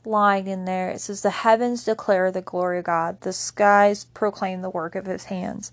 line 0.05 0.47
in 0.47 0.65
there 0.65 0.89
it 0.89 1.01
says, 1.01 1.21
The 1.21 1.29
heavens 1.29 1.83
declare 1.83 2.31
the 2.31 2.41
glory 2.41 2.79
of 2.79 2.85
God, 2.85 3.21
the 3.21 3.33
skies 3.33 4.05
proclaim 4.05 4.61
the 4.61 4.69
work 4.69 4.95
of 4.95 5.05
his 5.05 5.25
hands. 5.25 5.71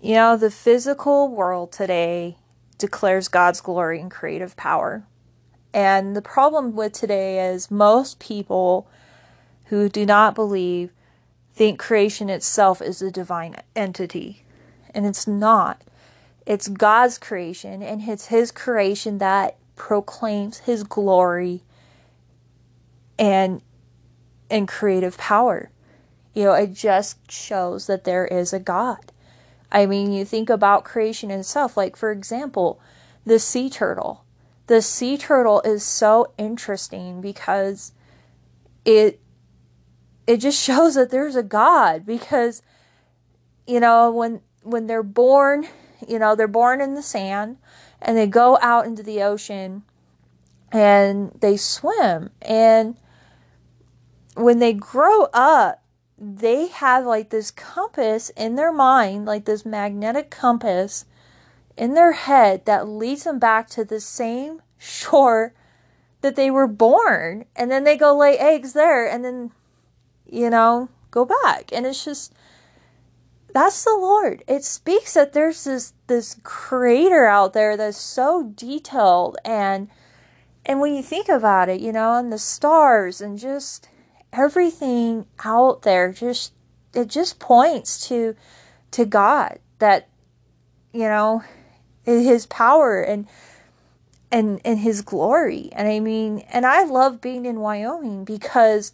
You 0.00 0.14
know, 0.14 0.36
the 0.36 0.50
physical 0.50 1.28
world 1.28 1.72
today 1.72 2.36
declares 2.78 3.28
God's 3.28 3.60
glory 3.60 4.00
and 4.00 4.10
creative 4.10 4.56
power. 4.56 5.04
And 5.72 6.14
the 6.14 6.22
problem 6.22 6.76
with 6.76 6.92
today 6.92 7.44
is 7.46 7.70
most 7.70 8.18
people 8.18 8.88
who 9.66 9.88
do 9.88 10.06
not 10.06 10.34
believe 10.34 10.92
think 11.50 11.78
creation 11.78 12.30
itself 12.30 12.80
is 12.80 13.02
a 13.02 13.10
divine 13.10 13.56
entity. 13.74 14.44
And 14.94 15.04
it's 15.04 15.26
not. 15.26 15.82
It's 16.46 16.68
God's 16.68 17.18
creation, 17.18 17.82
and 17.82 18.08
it's 18.08 18.26
His 18.26 18.52
creation 18.52 19.18
that 19.18 19.56
proclaims 19.74 20.58
His 20.58 20.84
glory 20.84 21.62
and 23.18 23.60
and 24.48 24.68
creative 24.68 25.18
power. 25.18 25.70
You 26.34 26.44
know, 26.44 26.52
it 26.52 26.72
just 26.72 27.30
shows 27.30 27.86
that 27.86 28.04
there 28.04 28.26
is 28.26 28.52
a 28.52 28.60
God. 28.60 29.12
I 29.72 29.86
mean, 29.86 30.12
you 30.12 30.24
think 30.24 30.48
about 30.48 30.84
creation 30.84 31.30
itself, 31.30 31.76
like 31.76 31.96
for 31.96 32.12
example, 32.12 32.80
the 33.24 33.38
sea 33.38 33.68
turtle. 33.68 34.24
The 34.68 34.82
sea 34.82 35.16
turtle 35.16 35.60
is 35.62 35.82
so 35.84 36.32
interesting 36.38 37.20
because 37.20 37.92
it 38.84 39.20
it 40.26 40.38
just 40.38 40.62
shows 40.64 40.94
that 40.94 41.10
there's 41.10 41.36
a 41.36 41.42
God 41.42 42.06
because 42.06 42.62
you 43.66 43.80
know 43.80 44.10
when 44.10 44.40
when 44.62 44.86
they're 44.86 45.02
born, 45.02 45.66
you 46.06 46.18
know, 46.18 46.34
they're 46.34 46.48
born 46.48 46.80
in 46.80 46.94
the 46.94 47.02
sand 47.02 47.58
and 48.00 48.16
they 48.16 48.26
go 48.26 48.58
out 48.60 48.86
into 48.86 49.02
the 49.02 49.22
ocean 49.22 49.82
and 50.72 51.32
they 51.40 51.56
swim 51.56 52.30
and 52.42 52.96
when 54.34 54.58
they 54.58 54.72
grow 54.72 55.24
up 55.32 55.82
they 56.18 56.68
have 56.68 57.04
like 57.04 57.30
this 57.30 57.50
compass 57.50 58.30
in 58.30 58.54
their 58.56 58.72
mind, 58.72 59.26
like 59.26 59.44
this 59.44 59.66
magnetic 59.66 60.30
compass 60.30 61.04
in 61.76 61.94
their 61.94 62.12
head 62.12 62.64
that 62.64 62.88
leads 62.88 63.24
them 63.24 63.38
back 63.38 63.68
to 63.68 63.84
the 63.84 64.00
same 64.00 64.62
shore 64.78 65.52
that 66.22 66.36
they 66.36 66.50
were 66.50 66.66
born. 66.66 67.44
And 67.54 67.70
then 67.70 67.84
they 67.84 67.96
go 67.96 68.16
lay 68.16 68.38
eggs 68.38 68.72
there 68.72 69.06
and 69.06 69.24
then 69.24 69.50
you 70.28 70.50
know, 70.50 70.88
go 71.10 71.24
back. 71.24 71.72
And 71.72 71.86
it's 71.86 72.04
just 72.04 72.32
that's 73.56 73.84
the 73.84 73.96
Lord. 73.98 74.44
It 74.46 74.64
speaks 74.64 75.14
that 75.14 75.32
there's 75.32 75.64
this 75.64 75.94
this 76.08 76.38
creator 76.42 77.24
out 77.24 77.54
there 77.54 77.74
that's 77.74 77.96
so 77.96 78.52
detailed 78.54 79.38
and 79.46 79.88
and 80.66 80.78
when 80.78 80.94
you 80.94 81.02
think 81.02 81.30
about 81.30 81.70
it, 81.70 81.80
you 81.80 81.90
know, 81.90 82.18
and 82.18 82.30
the 82.30 82.38
stars 82.38 83.22
and 83.22 83.38
just 83.38 83.88
everything 84.30 85.24
out 85.42 85.82
there 85.82 86.12
just 86.12 86.52
it 86.92 87.08
just 87.08 87.38
points 87.38 88.06
to 88.08 88.36
to 88.90 89.06
God 89.06 89.58
that 89.78 90.10
you 90.92 91.04
know 91.04 91.42
his 92.04 92.44
power 92.44 93.00
and 93.00 93.26
and 94.30 94.60
and 94.66 94.80
his 94.80 95.00
glory. 95.00 95.70
And 95.72 95.88
I 95.88 95.98
mean, 95.98 96.40
and 96.50 96.66
I 96.66 96.84
love 96.84 97.22
being 97.22 97.46
in 97.46 97.60
Wyoming 97.60 98.26
because 98.26 98.92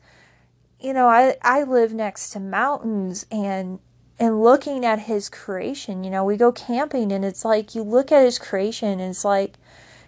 you 0.79 0.93
know, 0.93 1.09
I, 1.09 1.37
I 1.43 1.65
live 1.65 1.93
next 1.93 2.31
to 2.31 2.41
mountains 2.41 3.27
and 3.31 3.81
and 4.19 4.43
looking 4.43 4.85
at 4.85 5.01
his 5.01 5.29
creation, 5.29 6.05
you 6.05 6.11
know, 6.11 6.25
we 6.25 6.37
go 6.37 6.53
camping 6.53 7.13
and 7.13 7.25
it's 7.25 7.45
like 7.45 7.75
you 7.75 7.83
look 7.83 8.13
at 8.13 8.25
his 8.25 8.39
creation 8.39 9.01
and 9.01 9.11
it's 9.11 9.25
like 9.25 9.55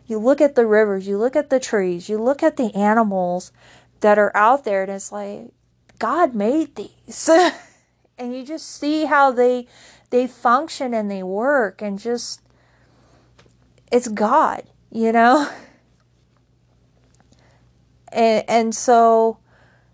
you 0.06 0.18
look 0.18 0.40
at 0.40 0.54
the 0.54 0.66
rivers, 0.66 1.06
you 1.06 1.18
look 1.18 1.34
at 1.34 1.50
the 1.50 1.60
trees, 1.60 2.08
you 2.08 2.18
look 2.18 2.42
at 2.42 2.56
the 2.56 2.74
animals 2.74 3.52
that 4.00 4.18
are 4.18 4.36
out 4.36 4.64
there 4.64 4.82
and 4.82 4.92
it's 4.92 5.10
like 5.10 5.48
God 5.98 6.34
made 6.34 6.76
these. 6.76 7.28
and 8.18 8.34
you 8.34 8.44
just 8.44 8.68
see 8.68 9.06
how 9.06 9.30
they 9.30 9.66
they 10.10 10.26
function 10.26 10.94
and 10.94 11.10
they 11.10 11.22
work 11.22 11.82
and 11.82 11.98
just 11.98 12.40
it's 13.90 14.08
God, 14.08 14.64
you 14.90 15.12
know? 15.12 15.50
And 18.12 18.44
and 18.46 18.74
so 18.76 19.38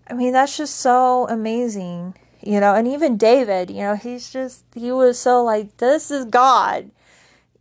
I 0.06 0.12
mean, 0.12 0.32
that's 0.32 0.56
just 0.56 0.76
so 0.76 1.26
amazing, 1.28 2.14
you 2.42 2.60
know. 2.60 2.74
And 2.74 2.86
even 2.88 3.16
David, 3.16 3.70
you 3.70 3.82
know, 3.82 3.96
he's 3.96 4.30
just, 4.30 4.64
he 4.74 4.92
was 4.92 5.18
so 5.18 5.42
like, 5.42 5.76
this 5.78 6.10
is 6.10 6.24
God, 6.24 6.90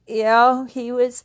you 0.07 0.23
know, 0.23 0.67
he 0.69 0.91
was, 0.91 1.23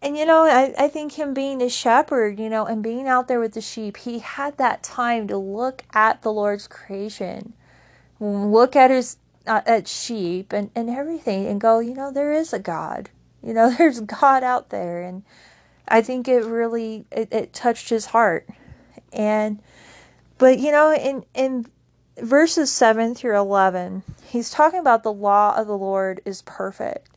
and 0.00 0.16
you 0.16 0.26
know, 0.26 0.44
I, 0.44 0.74
I 0.78 0.88
think 0.88 1.12
him 1.12 1.34
being 1.34 1.60
a 1.62 1.68
shepherd, 1.68 2.38
you 2.38 2.48
know, 2.48 2.66
and 2.66 2.82
being 2.82 3.08
out 3.08 3.28
there 3.28 3.40
with 3.40 3.54
the 3.54 3.60
sheep, 3.60 3.98
he 3.98 4.20
had 4.20 4.56
that 4.58 4.82
time 4.82 5.26
to 5.28 5.36
look 5.36 5.82
at 5.92 6.22
the 6.22 6.32
Lord's 6.32 6.68
creation, 6.68 7.52
look 8.20 8.76
at 8.76 8.90
his, 8.90 9.16
uh, 9.46 9.62
at 9.66 9.88
sheep 9.88 10.52
and, 10.52 10.70
and 10.74 10.90
everything 10.90 11.46
and 11.46 11.60
go, 11.60 11.78
you 11.80 11.94
know, 11.94 12.12
there 12.12 12.32
is 12.32 12.52
a 12.52 12.58
God, 12.58 13.10
you 13.42 13.52
know, 13.54 13.70
there's 13.78 14.00
God 14.00 14.42
out 14.42 14.70
there. 14.70 15.02
And 15.02 15.22
I 15.88 16.02
think 16.02 16.28
it 16.28 16.44
really, 16.44 17.04
it, 17.10 17.28
it 17.32 17.52
touched 17.52 17.88
his 17.88 18.06
heart. 18.06 18.46
And, 19.12 19.60
but 20.38 20.58
you 20.58 20.70
know, 20.70 20.94
in 20.94 21.24
in 21.34 21.66
verses 22.22 22.72
7 22.72 23.14
through 23.14 23.36
11, 23.36 24.02
he's 24.26 24.50
talking 24.50 24.80
about 24.80 25.02
the 25.02 25.12
law 25.12 25.54
of 25.56 25.66
the 25.66 25.76
Lord 25.76 26.20
is 26.24 26.42
perfect. 26.42 27.10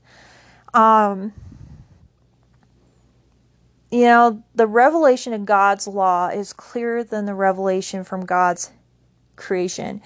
Um 0.73 1.33
you 3.91 4.05
know, 4.05 4.41
the 4.55 4.67
revelation 4.67 5.33
of 5.33 5.43
God's 5.45 5.85
law 5.85 6.29
is 6.29 6.53
clearer 6.53 7.03
than 7.03 7.25
the 7.25 7.35
revelation 7.35 8.05
from 8.05 8.25
God's 8.25 8.71
creation. 9.35 10.01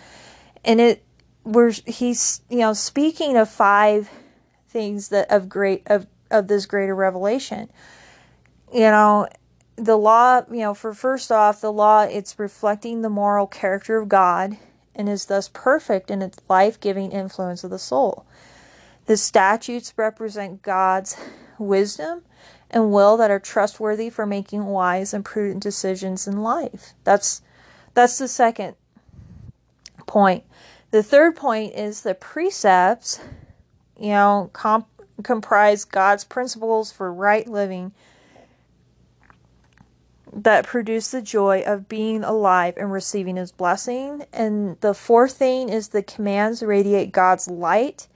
And 0.63 0.81
it 0.81 1.03
we're 1.43 1.71
he's 1.85 2.41
you 2.49 2.57
know 2.57 2.73
speaking 2.73 3.37
of 3.37 3.47
five 3.47 4.09
things 4.67 5.09
that 5.09 5.29
of 5.31 5.47
great 5.47 5.83
of 5.85 6.07
of 6.31 6.47
this 6.47 6.65
greater 6.65 6.95
revelation. 6.95 7.69
You 8.73 8.81
know, 8.81 9.27
the 9.75 9.97
law, 9.97 10.41
you 10.49 10.61
know, 10.61 10.73
for 10.73 10.93
first 10.93 11.31
off, 11.31 11.61
the 11.61 11.71
law, 11.71 12.03
it's 12.03 12.39
reflecting 12.39 13.01
the 13.01 13.09
moral 13.09 13.45
character 13.45 13.97
of 13.97 14.09
God 14.09 14.57
and 14.95 15.09
is 15.09 15.25
thus 15.25 15.49
perfect 15.49 16.09
in 16.09 16.21
its 16.21 16.39
life 16.49 16.79
giving 16.79 17.11
influence 17.11 17.63
of 17.63 17.69
the 17.69 17.79
soul. 17.79 18.25
The 19.05 19.17
statutes 19.17 19.93
represent 19.97 20.61
God's 20.61 21.17
wisdom 21.59 22.23
and 22.71 22.91
will 22.91 23.17
that 23.17 23.31
are 23.31 23.39
trustworthy 23.39 24.09
for 24.09 24.25
making 24.25 24.65
wise 24.65 25.13
and 25.13 25.23
prudent 25.23 25.61
decisions 25.61 26.27
in 26.27 26.41
life. 26.41 26.93
That's 27.03 27.41
that's 27.93 28.17
the 28.17 28.27
second 28.27 28.75
point. 30.05 30.43
The 30.91 31.03
third 31.03 31.35
point 31.35 31.73
is 31.73 32.01
the 32.01 32.15
precepts, 32.15 33.19
you 33.99 34.09
know, 34.09 34.49
comp- 34.53 34.87
comprise 35.23 35.85
God's 35.85 36.23
principles 36.23 36.91
for 36.91 37.13
right 37.13 37.47
living 37.47 37.93
that 40.35 40.67
produce 40.67 41.11
the 41.11 41.21
joy 41.21 41.63
of 41.65 41.87
being 41.87 42.23
alive 42.23 42.75
and 42.75 42.91
receiving 42.91 43.37
his 43.37 43.53
blessing. 43.53 44.25
And 44.33 44.79
the 44.81 44.93
fourth 44.93 45.37
thing 45.37 45.69
is 45.69 45.87
the 45.87 46.03
commands 46.03 46.61
radiate 46.61 47.13
God's 47.13 47.47
light 47.47 48.07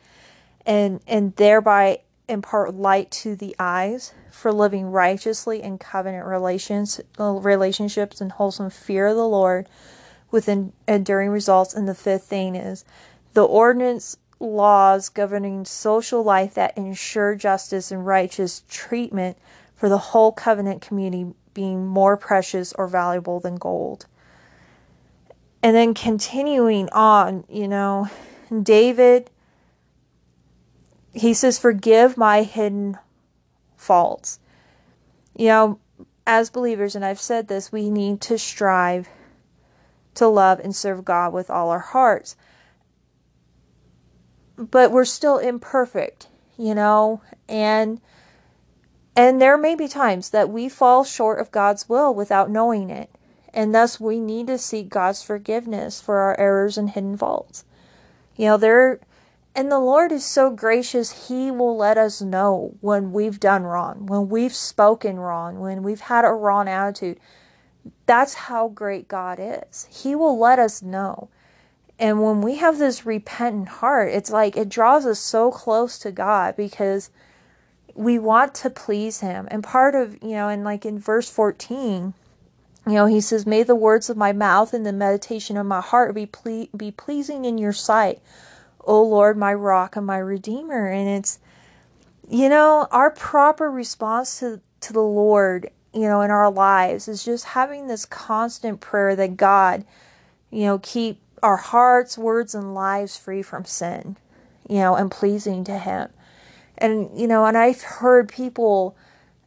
and 0.66 1.00
and 1.08 1.34
thereby 1.38 2.02
impart 2.28 2.76
light 2.76 3.10
to 3.10 3.36
the 3.36 3.56
eyes 3.58 4.14
for 4.30 4.52
living 4.52 4.92
righteously 4.92 5.64
in 5.64 5.78
covenant 5.78 6.26
relations 6.26 7.00
uh, 7.20 7.32
relationships 7.32 8.22
and 8.22 8.34
wholesome 8.34 8.70
fear 8.70 9.08
of 9.08 9.16
the 9.16 9.28
Lord 9.28 9.68
with 10.30 10.50
enduring 10.88 11.30
results. 11.30 11.74
And 11.74 11.88
the 11.88 11.96
fifth 11.96 12.26
thing 12.26 12.54
is 12.54 12.84
the 13.34 13.46
ordinance 13.46 14.18
laws 14.42 15.10
governing 15.10 15.66
social 15.66 16.22
life 16.22 16.54
that 16.54 16.78
ensure 16.78 17.36
justice 17.36 17.92
and 17.92 18.06
righteous 18.06 18.64
treatment 18.70 19.38
for 19.80 19.88
the 19.88 19.98
whole 19.98 20.34
covenant 20.34 20.82
community 20.82 21.34
being 21.54 21.86
more 21.86 22.18
precious 22.18 22.74
or 22.74 22.88
valuable 22.88 23.40
than 23.40 23.56
gold. 23.56 24.06
And 25.62 25.76
then 25.76 25.94
continuing 25.94 26.90
on, 26.90 27.44
you 27.50 27.68
know, 27.68 28.10
David, 28.64 29.30
he 31.14 31.34
says, 31.34 31.60
Forgive 31.60 32.18
my 32.18 32.44
hidden 32.44 32.98
faults. 33.76 34.40
You 35.36 35.48
know, 35.48 35.80
as 36.26 36.50
believers, 36.50 36.96
and 36.96 37.04
I've 37.04 37.20
said 37.20 37.48
this, 37.48 37.72
we 37.72 37.90
need 37.90 38.22
to 38.22 38.38
strive 38.38 39.10
to 40.16 40.28
love 40.28 40.60
and 40.60 40.76
serve 40.76 41.06
God 41.06 41.34
with 41.34 41.50
all 41.50 41.70
our 41.70 41.80
hearts. 41.80 42.36
But 44.58 44.92
we're 44.92 45.06
still 45.06 45.38
imperfect, 45.38 46.28
you 46.58 46.76
know, 46.76 47.22
and 47.48 48.02
and 49.20 49.42
there 49.42 49.58
may 49.58 49.76
be 49.76 49.90
times 49.90 50.30
that 50.30 50.50
we 50.50 50.70
fall 50.70 51.04
short 51.04 51.42
of 51.42 51.52
God's 51.52 51.90
will 51.90 52.16
without 52.16 52.50
knowing 52.50 52.90
it. 52.90 53.10
And 53.54 53.76
thus 53.76 54.00
we 54.00 54.18
need 54.18 54.48
to 54.48 54.58
seek 54.58 54.88
God's 54.88 55.22
forgiveness 55.22 56.00
for 56.00 56.20
our 56.20 56.40
errors 56.40 56.78
and 56.78 56.92
hidden 56.92 57.18
faults. 57.18 57.66
You 58.38 58.46
know, 58.46 58.56
there 58.56 59.02
and 59.54 59.70
the 59.70 59.78
Lord 59.78 60.14
is 60.14 60.24
so 60.24 60.50
gracious, 60.50 61.28
He 61.28 61.52
will 61.52 61.76
let 61.76 61.98
us 61.98 62.22
know 62.22 62.78
when 62.80 63.12
we've 63.12 63.42
done 63.42 63.64
wrong, 63.64 64.06
when 64.06 64.30
we've 64.30 64.56
spoken 64.56 65.20
wrong, 65.20 65.60
when 65.60 65.84
we've 65.84 66.00
had 66.00 66.24
a 66.24 66.30
wrong 66.30 66.70
attitude. 66.70 67.20
That's 68.06 68.36
how 68.36 68.70
great 68.70 69.10
God 69.10 69.38
is. 69.38 69.86
He 69.92 70.16
will 70.16 70.40
let 70.40 70.60
us 70.60 70.82
know. 70.82 71.28
And 72.00 72.24
when 72.24 72.40
we 72.40 72.56
have 72.56 72.78
this 72.78 73.06
repentant 73.06 73.68
heart, 73.68 74.14
it's 74.14 74.32
like 74.32 74.56
it 74.56 74.70
draws 74.70 75.06
us 75.06 75.20
so 75.20 75.52
close 75.52 76.00
to 76.00 76.10
God 76.14 76.56
because 76.56 77.10
we 78.00 78.18
want 78.18 78.56
to 78.56 78.70
please 78.70 79.20
Him. 79.20 79.48
And 79.52 79.64
part 79.64 79.96
of, 79.96 80.22
you 80.24 80.32
know, 80.32 80.48
and 80.48 80.64
like 80.64 80.86
in 80.86 81.00
verse 81.00 81.30
14, 81.30 82.14
you 82.88 82.94
know, 82.94 83.06
He 83.06 83.22
says, 83.22 83.46
May 83.46 83.64
the 83.64 83.76
words 83.76 84.10
of 84.10 84.18
my 84.18 84.32
mouth 84.32 84.74
and 84.74 84.86
the 84.86 84.94
meditation 84.94 85.58
of 85.58 85.66
my 85.66 85.82
heart 85.82 86.16
be, 86.16 86.26
ple- 86.26 86.70
be 86.76 86.92
pleasing 86.92 87.46
in 87.46 87.58
your 87.58 87.74
sight 87.74 88.22
O 88.90 89.04
Lord, 89.04 89.38
my 89.38 89.54
rock 89.54 89.96
and 89.96 90.06
my 90.06 90.18
redeemer. 90.18 90.88
And 90.88 91.08
it's, 91.08 91.40
you 92.28 92.50
know, 92.50 92.88
our 92.92 93.12
proper 93.12 93.70
response 93.70 94.40
to, 94.40 94.62
to 94.82 94.94
the 94.94 95.04
Lord, 95.04 95.70
you 95.94 96.02
know, 96.02 96.22
in 96.22 96.32
our 96.32 96.52
lives 96.52 97.08
is 97.08 97.24
just 97.24 97.46
having 97.46 97.88
this 97.88 98.06
constant 98.06 98.82
prayer 98.82 99.16
that 99.16 99.38
God, 99.38 99.86
you 100.50 100.64
know, 100.64 100.80
keep 100.80 101.22
our 101.44 101.58
hearts, 101.58 102.18
words, 102.18 102.56
and 102.56 102.74
lives 102.74 103.18
free 103.18 103.42
from 103.42 103.66
sin, 103.66 104.18
you 104.68 104.78
know, 104.78 104.96
and 104.96 105.12
pleasing 105.12 105.64
to 105.66 105.78
Him. 105.78 106.10
And, 106.80 107.10
you 107.20 107.28
know, 107.28 107.46
and 107.46 107.58
I've 107.58 107.82
heard 107.82 108.30
people, 108.30 108.98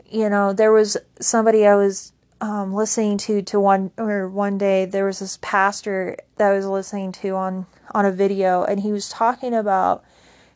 you 0.09 0.29
know, 0.29 0.53
there 0.53 0.73
was 0.73 0.97
somebody 1.21 1.66
I 1.66 1.75
was 1.75 2.12
um, 2.42 2.75
listening 2.75 3.18
to 3.18 3.40
to 3.42 3.61
one 3.61 3.92
or 3.97 4.29
one 4.29 4.59
day 4.59 4.85
there 4.85 5.07
was 5.07 5.21
this 5.21 5.38
pastor 5.40 6.16
that 6.37 6.51
I 6.51 6.57
was 6.57 6.66
listening 6.66 7.12
to 7.12 7.37
on 7.37 7.66
on 7.92 8.05
a 8.05 8.11
video 8.11 8.64
and 8.64 8.81
he 8.81 8.90
was 8.90 9.09
talking 9.09 9.55
about 9.55 10.03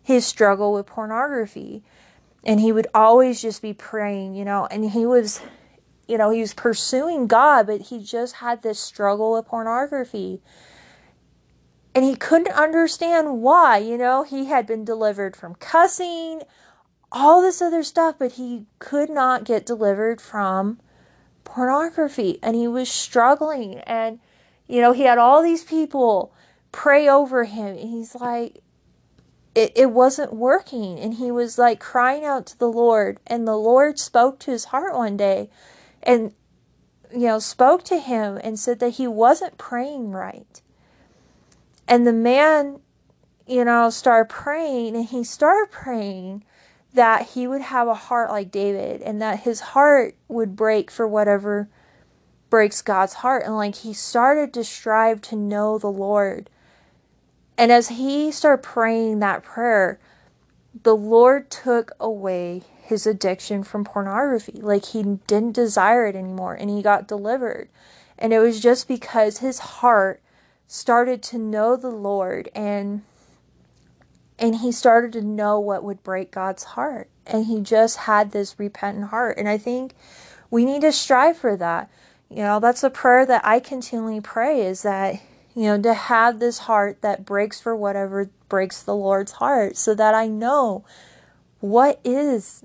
his 0.02 0.26
struggle 0.26 0.72
with 0.74 0.86
pornography. 0.86 1.84
And 2.44 2.60
he 2.60 2.72
would 2.72 2.88
always 2.92 3.40
just 3.40 3.62
be 3.62 3.72
praying 3.72 4.34
you 4.34 4.44
know 4.44 4.66
and 4.66 4.90
he 4.90 5.06
was 5.06 5.40
you 6.08 6.18
know 6.18 6.30
he 6.30 6.40
was 6.40 6.54
pursuing 6.54 7.28
God 7.28 7.68
but 7.68 7.82
he 7.82 8.02
just 8.02 8.36
had 8.36 8.62
this 8.62 8.80
struggle 8.80 9.32
with 9.32 9.46
pornography. 9.46 10.42
And 11.94 12.04
he 12.04 12.16
couldn't 12.16 12.52
understand 12.52 13.42
why 13.42 13.78
you 13.78 13.96
know? 13.96 14.24
He 14.24 14.46
had 14.46 14.66
been 14.66 14.84
delivered 14.84 15.36
from 15.36 15.54
cussing 15.54 16.42
all 17.12 17.40
this 17.40 17.62
other 17.62 17.82
stuff 17.82 18.16
but 18.18 18.32
he 18.32 18.66
could 18.78 19.10
not 19.10 19.44
get 19.44 19.66
delivered 19.66 20.20
from 20.20 20.78
pornography 21.44 22.38
and 22.42 22.56
he 22.56 22.66
was 22.66 22.90
struggling 22.90 23.78
and 23.80 24.18
you 24.66 24.80
know 24.80 24.92
he 24.92 25.02
had 25.02 25.18
all 25.18 25.42
these 25.42 25.64
people 25.64 26.32
pray 26.72 27.08
over 27.08 27.44
him 27.44 27.68
and 27.68 27.90
he's 27.90 28.14
like 28.14 28.62
it, 29.54 29.72
it 29.74 29.90
wasn't 29.90 30.34
working 30.34 30.98
and 30.98 31.14
he 31.14 31.30
was 31.30 31.56
like 31.56 31.80
crying 31.80 32.24
out 32.24 32.46
to 32.46 32.58
the 32.58 32.68
lord 32.68 33.18
and 33.26 33.46
the 33.46 33.56
lord 33.56 33.98
spoke 33.98 34.38
to 34.38 34.50
his 34.50 34.66
heart 34.66 34.94
one 34.94 35.16
day 35.16 35.48
and 36.02 36.32
you 37.12 37.26
know 37.26 37.38
spoke 37.38 37.82
to 37.84 37.98
him 37.98 38.38
and 38.42 38.58
said 38.58 38.78
that 38.80 38.90
he 38.90 39.06
wasn't 39.06 39.58
praying 39.58 40.12
right. 40.12 40.62
And 41.88 42.06
the 42.06 42.12
man 42.12 42.80
you 43.46 43.64
know 43.64 43.90
started 43.90 44.28
praying 44.28 44.96
and 44.96 45.06
he 45.06 45.24
started 45.24 45.70
praying 45.70 46.44
that 46.96 47.30
he 47.30 47.46
would 47.46 47.60
have 47.60 47.88
a 47.88 47.94
heart 47.94 48.30
like 48.30 48.50
David 48.50 49.02
and 49.02 49.20
that 49.20 49.40
his 49.40 49.60
heart 49.60 50.16
would 50.28 50.56
break 50.56 50.90
for 50.90 51.06
whatever 51.06 51.68
breaks 52.48 52.80
God's 52.80 53.14
heart. 53.14 53.44
And 53.44 53.54
like 53.54 53.76
he 53.76 53.92
started 53.92 54.52
to 54.54 54.64
strive 54.64 55.20
to 55.22 55.36
know 55.36 55.78
the 55.78 55.90
Lord. 55.90 56.48
And 57.58 57.70
as 57.70 57.88
he 57.88 58.32
started 58.32 58.62
praying 58.62 59.18
that 59.20 59.42
prayer, 59.42 60.00
the 60.82 60.96
Lord 60.96 61.50
took 61.50 61.92
away 62.00 62.62
his 62.82 63.06
addiction 63.06 63.62
from 63.62 63.84
pornography. 63.84 64.58
Like 64.62 64.86
he 64.86 65.02
didn't 65.02 65.52
desire 65.52 66.06
it 66.06 66.16
anymore 66.16 66.54
and 66.54 66.70
he 66.70 66.80
got 66.80 67.06
delivered. 67.06 67.68
And 68.18 68.32
it 68.32 68.38
was 68.38 68.58
just 68.58 68.88
because 68.88 69.38
his 69.38 69.58
heart 69.58 70.22
started 70.66 71.22
to 71.24 71.38
know 71.38 71.76
the 71.76 71.90
Lord 71.90 72.48
and 72.54 73.02
and 74.38 74.56
he 74.56 74.70
started 74.72 75.12
to 75.12 75.22
know 75.22 75.58
what 75.58 75.82
would 75.82 76.02
break 76.02 76.30
God's 76.30 76.64
heart. 76.64 77.08
And 77.26 77.46
he 77.46 77.60
just 77.60 77.98
had 77.98 78.30
this 78.30 78.58
repentant 78.58 79.08
heart. 79.08 79.38
And 79.38 79.48
I 79.48 79.58
think 79.58 79.94
we 80.50 80.64
need 80.64 80.82
to 80.82 80.92
strive 80.92 81.36
for 81.36 81.56
that. 81.56 81.90
You 82.28 82.42
know, 82.42 82.60
that's 82.60 82.84
a 82.84 82.90
prayer 82.90 83.24
that 83.26 83.44
I 83.44 83.60
continually 83.60 84.20
pray 84.20 84.62
is 84.62 84.82
that, 84.82 85.20
you 85.54 85.64
know, 85.64 85.80
to 85.80 85.94
have 85.94 86.38
this 86.38 86.58
heart 86.60 87.00
that 87.02 87.24
breaks 87.24 87.60
for 87.60 87.74
whatever 87.74 88.30
breaks 88.48 88.82
the 88.82 88.94
Lord's 88.94 89.32
heart 89.32 89.76
so 89.76 89.94
that 89.94 90.14
I 90.14 90.26
know 90.26 90.84
what 91.60 92.00
is, 92.04 92.64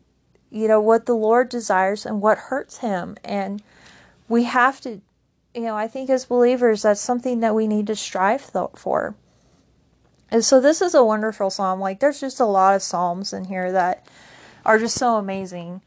you 0.50 0.68
know, 0.68 0.82
what 0.82 1.06
the 1.06 1.16
Lord 1.16 1.50
desires 1.50 2.06
and 2.06 2.22
what 2.22 2.38
hurts 2.38 2.80
him. 2.80 3.18
And 3.24 3.64
we 4.28 4.44
have 4.44 4.82
to, 4.82 5.02
you 5.56 5.62
know, 5.62 5.76
I 5.76 5.88
think 5.88 6.10
as 6.10 6.26
believers, 6.26 6.82
that's 6.82 7.02
something 7.02 7.40
that 7.40 7.56
we 7.56 7.68
need 7.68 7.88
to 7.88 7.96
strive 7.96 8.42
for. 8.42 9.16
And 10.32 10.46
so 10.46 10.62
this 10.62 10.82
is 10.82 10.96
a 10.96 11.04
wonderful 11.04 11.50
psalm. 11.50 11.80
Like 11.80 12.00
there's 12.00 12.22
just 12.22 12.40
a 12.40 12.46
lot 12.46 12.76
of 12.76 12.82
psalms 12.82 13.34
in 13.34 13.46
here 13.46 13.72
that 13.72 14.08
are 14.66 14.80
just 14.80 14.98
so 14.98 15.18
amazing. 15.18 15.82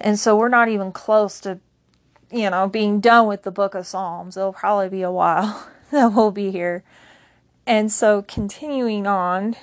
And 0.00 0.18
so 0.18 0.36
we're 0.36 0.48
not 0.48 0.68
even 0.68 0.90
close 0.92 1.40
to 1.40 1.60
you 2.32 2.50
know 2.50 2.68
being 2.68 3.00
done 3.00 3.28
with 3.28 3.44
the 3.44 3.52
book 3.52 3.74
of 3.74 3.86
Psalms. 3.86 4.36
It'll 4.36 4.52
probably 4.52 4.88
be 4.88 5.02
a 5.02 5.12
while 5.12 5.68
that 5.92 6.12
we'll 6.12 6.32
be 6.32 6.50
here. 6.50 6.82
And 7.66 7.90
so 7.90 8.22
continuing 8.22 9.06
on 9.06 9.56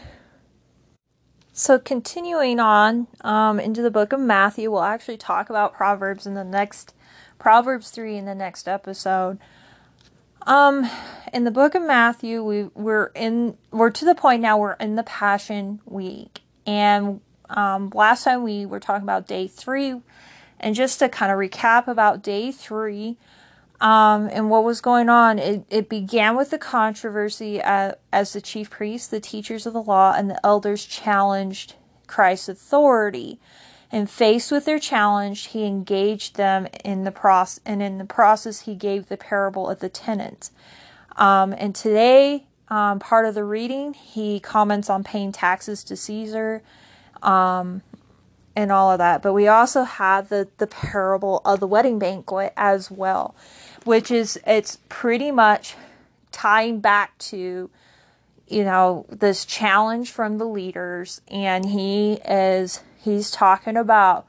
so 1.53 1.77
continuing 1.77 2.59
on 2.59 3.07
um, 3.21 3.59
into 3.59 3.81
the 3.81 3.91
book 3.91 4.13
of 4.13 4.19
Matthew, 4.19 4.71
we'll 4.71 4.83
actually 4.83 5.17
talk 5.17 5.49
about 5.49 5.73
Proverbs 5.73 6.25
in 6.25 6.33
the 6.33 6.45
next 6.45 6.95
Proverbs 7.37 7.91
3 7.91 8.17
in 8.17 8.25
the 8.25 8.35
next 8.35 8.67
episode. 8.67 9.37
Um, 10.47 10.89
in 11.33 11.43
the 11.43 11.51
book 11.51 11.75
of 11.75 11.83
Matthew, 11.83 12.43
we 12.43 12.63
we're 12.73 13.11
in 13.15 13.57
we're 13.71 13.91
to 13.91 14.05
the 14.05 14.15
point 14.15 14.41
now 14.41 14.57
we're 14.57 14.73
in 14.73 14.95
the 14.95 15.03
Passion 15.03 15.79
Week, 15.85 16.41
and 16.65 17.21
um, 17.49 17.91
last 17.93 18.23
time 18.23 18.43
we 18.43 18.65
were 18.65 18.79
talking 18.79 19.03
about 19.03 19.27
day 19.27 19.47
three, 19.47 20.01
and 20.59 20.75
just 20.75 20.99
to 20.99 21.09
kind 21.09 21.31
of 21.31 21.37
recap 21.37 21.87
about 21.87 22.23
day 22.23 22.51
three, 22.51 23.17
um, 23.79 24.29
and 24.31 24.49
what 24.49 24.63
was 24.63 24.81
going 24.81 25.09
on, 25.09 25.37
it, 25.37 25.63
it 25.69 25.89
began 25.89 26.35
with 26.35 26.49
the 26.49 26.57
controversy 26.57 27.61
uh, 27.61 27.93
as 28.11 28.33
the 28.33 28.41
chief 28.41 28.69
priests, 28.69 29.07
the 29.07 29.19
teachers 29.19 29.65
of 29.65 29.73
the 29.73 29.83
law, 29.83 30.13
and 30.15 30.29
the 30.29 30.45
elders 30.45 30.85
challenged 30.85 31.75
Christ's 32.07 32.49
authority. 32.49 33.39
And 33.91 34.09
faced 34.09 34.51
with 34.51 34.65
their 34.65 34.79
challenge, 34.79 35.47
he 35.47 35.65
engaged 35.65 36.37
them 36.37 36.67
in 36.85 37.03
the 37.03 37.11
process, 37.11 37.59
and 37.65 37.83
in 37.83 37.97
the 37.97 38.05
process, 38.05 38.61
he 38.61 38.73
gave 38.73 39.09
the 39.09 39.17
parable 39.17 39.69
of 39.69 39.79
the 39.79 39.89
tenants. 39.89 40.51
Um, 41.17 41.53
and 41.57 41.75
today, 41.75 42.45
um, 42.69 42.99
part 42.99 43.25
of 43.25 43.35
the 43.35 43.43
reading, 43.43 43.93
he 43.93 44.39
comments 44.39 44.89
on 44.89 45.03
paying 45.03 45.33
taxes 45.33 45.83
to 45.83 45.97
Caesar, 45.97 46.63
um, 47.21 47.81
and 48.55 48.71
all 48.71 48.91
of 48.91 48.97
that. 48.99 49.21
But 49.21 49.33
we 49.33 49.47
also 49.47 49.83
have 49.83 50.29
the 50.29 50.47
the 50.57 50.67
parable 50.67 51.41
of 51.43 51.59
the 51.59 51.67
wedding 51.67 51.99
banquet 51.99 52.53
as 52.55 52.89
well, 52.89 53.35
which 53.83 54.09
is 54.09 54.39
it's 54.47 54.79
pretty 54.87 55.31
much 55.31 55.75
tying 56.31 56.79
back 56.79 57.17
to 57.17 57.69
you 58.47 58.63
know 58.63 59.05
this 59.09 59.45
challenge 59.45 60.11
from 60.11 60.37
the 60.37 60.45
leaders, 60.45 61.19
and 61.27 61.65
he 61.65 62.13
is 62.25 62.81
He's 63.01 63.31
talking 63.31 63.77
about, 63.77 64.25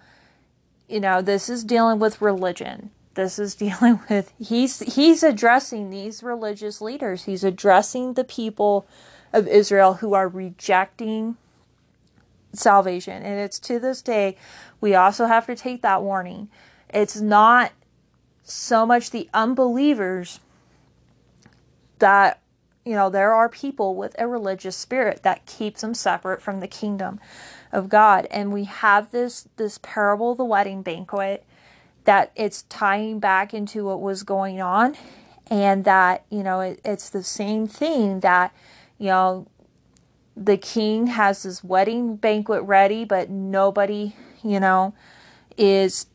you 0.88 1.00
know, 1.00 1.20
this 1.20 1.48
is 1.48 1.64
dealing 1.64 1.98
with 1.98 2.22
religion. 2.22 2.90
This 3.14 3.38
is 3.38 3.54
dealing 3.56 4.00
with 4.08 4.32
he's 4.38 4.80
he's 4.80 5.22
addressing 5.22 5.90
these 5.90 6.22
religious 6.22 6.80
leaders. 6.80 7.24
He's 7.24 7.44
addressing 7.44 8.14
the 8.14 8.24
people 8.24 8.86
of 9.32 9.46
Israel 9.48 9.94
who 9.94 10.14
are 10.14 10.28
rejecting 10.28 11.36
salvation. 12.52 13.22
And 13.22 13.40
it's 13.40 13.58
to 13.60 13.78
this 13.78 14.02
day 14.02 14.36
we 14.80 14.94
also 14.94 15.26
have 15.26 15.46
to 15.46 15.54
take 15.54 15.82
that 15.82 16.02
warning. 16.02 16.48
It's 16.92 17.20
not 17.20 17.72
so 18.42 18.84
much 18.84 19.10
the 19.10 19.28
unbelievers 19.32 20.40
that 21.98 22.40
you 22.84 22.94
know 22.94 23.08
there 23.08 23.32
are 23.32 23.48
people 23.48 23.94
with 23.94 24.14
a 24.18 24.26
religious 24.26 24.76
spirit 24.76 25.22
that 25.22 25.46
keeps 25.46 25.82
them 25.82 25.94
separate 25.94 26.42
from 26.42 26.60
the 26.60 26.66
kingdom 26.66 27.20
of 27.72 27.88
God. 27.88 28.26
And 28.30 28.52
we 28.52 28.64
have 28.64 29.10
this 29.10 29.48
this 29.56 29.78
parable 29.82 30.34
the 30.34 30.44
wedding 30.44 30.82
banquet 30.82 31.44
that 32.04 32.32
it's 32.34 32.62
tying 32.62 33.20
back 33.20 33.54
into 33.54 33.84
what 33.84 34.00
was 34.00 34.22
going 34.22 34.60
on 34.60 34.96
and 35.48 35.84
that, 35.84 36.24
you 36.30 36.42
know, 36.42 36.60
it, 36.60 36.80
it's 36.84 37.10
the 37.10 37.22
same 37.22 37.66
thing 37.66 38.20
that, 38.20 38.54
you 38.98 39.08
know, 39.08 39.46
the 40.36 40.56
king 40.56 41.08
has 41.08 41.42
this 41.42 41.62
wedding 41.62 42.16
banquet 42.16 42.62
ready, 42.62 43.04
but 43.04 43.28
nobody, 43.28 44.14
you 44.42 44.58
know, 44.60 44.94
is 45.56 46.06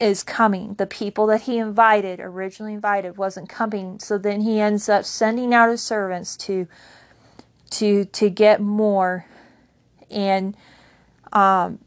is 0.00 0.22
coming. 0.22 0.74
The 0.74 0.86
people 0.86 1.26
that 1.28 1.42
he 1.42 1.58
invited, 1.58 2.20
originally 2.20 2.74
invited, 2.74 3.16
wasn't 3.16 3.48
coming. 3.48 3.98
So 4.00 4.18
then 4.18 4.40
he 4.42 4.60
ends 4.60 4.88
up 4.88 5.04
sending 5.04 5.54
out 5.54 5.70
his 5.70 5.82
servants 5.82 6.36
to 6.38 6.66
to 7.70 8.04
to 8.04 8.30
get 8.30 8.60
more 8.60 9.26
and 10.10 10.56
um 11.34 11.78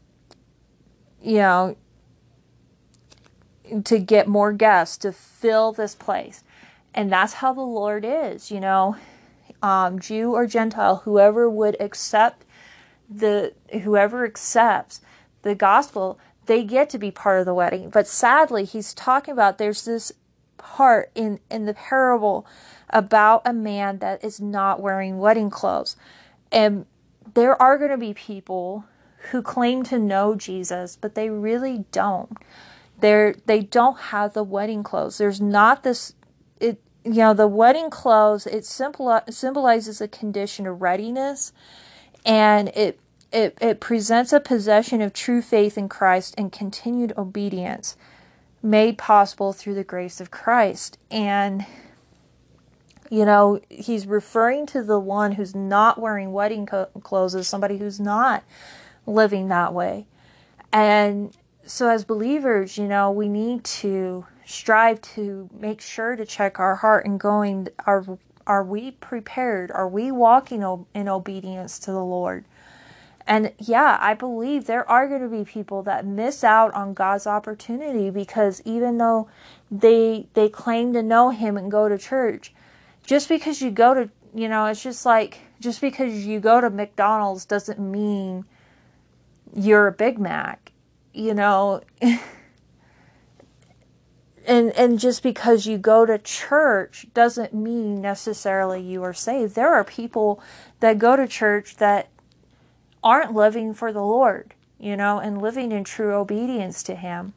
you 1.20 1.38
know 1.38 1.76
to 3.84 3.98
get 3.98 4.28
more 4.28 4.52
guests 4.52 4.96
to 4.98 5.12
fill 5.12 5.72
this 5.72 5.94
place. 5.94 6.42
And 6.94 7.12
that's 7.12 7.34
how 7.34 7.52
the 7.52 7.60
Lord 7.60 8.04
is, 8.06 8.50
you 8.50 8.60
know. 8.60 8.96
Um, 9.62 9.98
Jew 9.98 10.32
or 10.34 10.46
Gentile, 10.46 11.02
whoever 11.04 11.50
would 11.50 11.76
accept 11.80 12.44
the 13.10 13.54
whoever 13.82 14.24
accepts 14.24 15.00
the 15.42 15.54
gospel, 15.54 16.18
they 16.46 16.62
get 16.62 16.90
to 16.90 16.98
be 16.98 17.10
part 17.10 17.40
of 17.40 17.46
the 17.46 17.54
wedding. 17.54 17.90
But 17.90 18.06
sadly, 18.06 18.64
he's 18.64 18.94
talking 18.94 19.32
about 19.32 19.58
there's 19.58 19.84
this 19.84 20.12
part 20.58 21.10
in 21.14 21.40
in 21.50 21.66
the 21.66 21.74
parable 21.74 22.46
about 22.90 23.42
a 23.44 23.52
man 23.52 23.98
that 23.98 24.22
is 24.22 24.40
not 24.40 24.80
wearing 24.80 25.18
wedding 25.18 25.50
clothes. 25.50 25.96
And 26.52 26.86
there 27.34 27.60
are 27.60 27.78
going 27.78 27.90
to 27.90 27.98
be 27.98 28.14
people 28.14 28.84
who 29.30 29.42
claim 29.42 29.82
to 29.84 29.98
know 29.98 30.34
Jesus, 30.34 30.96
but 30.96 31.14
they 31.14 31.30
really 31.30 31.84
don't. 31.92 32.36
They're 33.00 33.36
they 33.46 33.60
don't 33.60 33.98
have 33.98 34.34
the 34.34 34.42
wedding 34.42 34.82
clothes. 34.82 35.18
There's 35.18 35.40
not 35.40 35.82
this 35.82 36.14
it 36.60 36.80
you 37.04 37.14
know 37.14 37.34
the 37.34 37.46
wedding 37.46 37.90
clothes 37.90 38.46
it 38.46 38.64
symbol, 38.64 39.20
symbolizes 39.30 40.00
a 40.00 40.08
condition 40.08 40.66
of 40.66 40.82
readiness 40.82 41.52
and 42.26 42.68
it 42.68 42.98
it 43.32 43.56
it 43.60 43.80
presents 43.80 44.32
a 44.32 44.40
possession 44.40 45.00
of 45.00 45.12
true 45.12 45.40
faith 45.40 45.78
in 45.78 45.88
Christ 45.88 46.34
and 46.36 46.50
continued 46.50 47.12
obedience 47.16 47.96
made 48.62 48.98
possible 48.98 49.52
through 49.52 49.74
the 49.74 49.84
grace 49.84 50.20
of 50.20 50.30
Christ 50.30 50.98
and 51.10 51.64
you 53.10 53.24
know 53.24 53.60
he's 53.70 54.06
referring 54.06 54.66
to 54.66 54.82
the 54.82 54.98
one 54.98 55.32
who's 55.32 55.54
not 55.54 56.00
wearing 56.00 56.32
wedding 56.32 56.66
co- 56.66 56.88
clothes 57.02 57.36
as 57.36 57.46
somebody 57.46 57.78
who's 57.78 58.00
not 58.00 58.42
living 59.08 59.48
that 59.48 59.72
way 59.72 60.06
and 60.72 61.36
so 61.68 61.88
as 61.88 62.04
believers, 62.04 62.78
you 62.78 62.88
know, 62.88 63.10
we 63.10 63.28
need 63.28 63.64
to 63.64 64.26
strive 64.46 65.02
to 65.02 65.50
make 65.52 65.80
sure 65.80 66.16
to 66.16 66.24
check 66.24 66.58
our 66.58 66.76
heart 66.76 67.04
and 67.04 67.20
going 67.20 67.68
are 67.86 68.18
are 68.46 68.64
we 68.64 68.92
prepared? 68.92 69.70
Are 69.70 69.88
we 69.88 70.10
walking 70.10 70.86
in 70.94 71.08
obedience 71.08 71.78
to 71.80 71.92
the 71.92 72.02
Lord? 72.02 72.46
And 73.26 73.52
yeah, 73.58 73.98
I 74.00 74.14
believe 74.14 74.64
there 74.64 74.88
are 74.88 75.06
going 75.06 75.20
to 75.20 75.28
be 75.28 75.44
people 75.44 75.82
that 75.82 76.06
miss 76.06 76.42
out 76.42 76.72
on 76.72 76.94
God's 76.94 77.26
opportunity 77.26 78.08
because 78.08 78.62
even 78.64 78.96
though 78.96 79.28
they 79.70 80.28
they 80.32 80.48
claim 80.48 80.94
to 80.94 81.02
know 81.02 81.28
him 81.30 81.58
and 81.58 81.70
go 81.70 81.88
to 81.90 81.98
church, 81.98 82.54
just 83.04 83.28
because 83.28 83.60
you 83.60 83.70
go 83.70 83.92
to, 83.92 84.10
you 84.34 84.48
know, 84.48 84.64
it's 84.66 84.82
just 84.82 85.04
like 85.04 85.40
just 85.60 85.82
because 85.82 86.24
you 86.24 86.40
go 86.40 86.62
to 86.62 86.70
McDonald's 86.70 87.44
doesn't 87.44 87.78
mean 87.78 88.46
you're 89.54 89.86
a 89.86 89.92
Big 89.92 90.18
Mac 90.18 90.68
you 91.18 91.34
know? 91.34 91.82
And 94.46 94.72
and 94.78 94.98
just 94.98 95.22
because 95.22 95.66
you 95.66 95.76
go 95.76 96.06
to 96.06 96.16
church 96.16 97.06
doesn't 97.12 97.52
mean 97.52 98.00
necessarily 98.00 98.80
you 98.80 99.02
are 99.02 99.12
saved. 99.12 99.54
There 99.54 99.74
are 99.74 99.84
people 99.84 100.40
that 100.80 100.98
go 100.98 101.16
to 101.16 101.28
church 101.28 101.76
that 101.76 102.08
aren't 103.04 103.34
living 103.34 103.74
for 103.74 103.92
the 103.92 104.02
lord 104.02 104.54
you 104.80 104.96
know 104.96 105.18
and 105.18 105.42
living 105.42 105.70
in 105.70 105.84
true 105.84 106.14
obedience 106.14 106.82
to 106.84 106.94
him. 106.94 107.34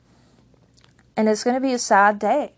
And 1.18 1.28
it's 1.28 1.43
going 1.43 1.55
to 1.55 1.59
be 1.59 1.74
a 1.74 1.80
sad 1.80 2.18
day 2.18 2.53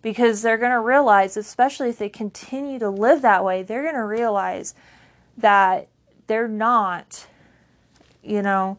because 0.00 0.42
they're 0.42 0.58
going 0.58 0.70
to 0.70 0.78
realize 0.78 1.36
especially 1.36 1.88
if 1.88 1.98
they 1.98 2.08
continue 2.08 2.78
to 2.78 2.90
live 2.90 3.20
that 3.22 3.44
way 3.44 3.64
they're 3.64 3.82
going 3.82 3.96
to 3.96 4.04
realize 4.04 4.76
that 5.36 5.88
they're 6.28 6.46
not 6.46 7.26
you 8.22 8.42
know 8.42 8.78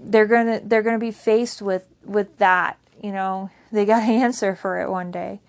they're 0.00 0.26
gonna 0.26 0.60
they're 0.64 0.82
gonna 0.82 0.98
be 0.98 1.10
faced 1.10 1.62
with 1.62 1.88
with 2.04 2.38
that 2.38 2.78
you 3.02 3.12
know? 3.12 3.50
They 3.70 3.84
got 3.84 4.00
to 4.00 4.12
answer 4.12 4.54
for 4.54 4.80
it 4.80 4.90
one 4.90 5.10
day. 5.10 5.40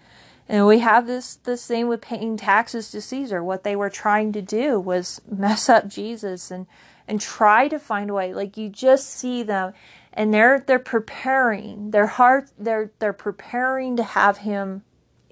And 0.49 0.67
we 0.67 0.79
have 0.79 1.07
this 1.07 1.35
the 1.35 1.55
same 1.55 1.87
with 1.87 2.01
paying 2.01 2.35
taxes 2.35 2.91
to 2.91 2.99
caesar. 2.99 3.41
What 3.41 3.63
they 3.63 3.77
were 3.77 3.89
trying 3.89 4.33
to 4.33 4.41
do 4.41 4.77
was 4.77 5.21
mess 5.25 5.69
up 5.69 5.87
jesus 5.87 6.51
and 6.51 6.67
and 7.07 7.21
try 7.21 7.69
to 7.69 7.79
find 7.79 8.09
a 8.09 8.13
way. 8.13 8.33
Like 8.33 8.57
you 8.57 8.67
just 8.67 9.09
see 9.09 9.41
them 9.41 9.73
and 10.11 10.33
they're 10.33 10.59
they're 10.59 10.79
preparing. 10.79 11.91
Their 11.91 12.07
heart 12.07 12.51
they're 12.59 12.91
they're 12.99 13.13
preparing 13.13 13.95
to 13.95 14.03
have 14.03 14.39
him 14.39 14.83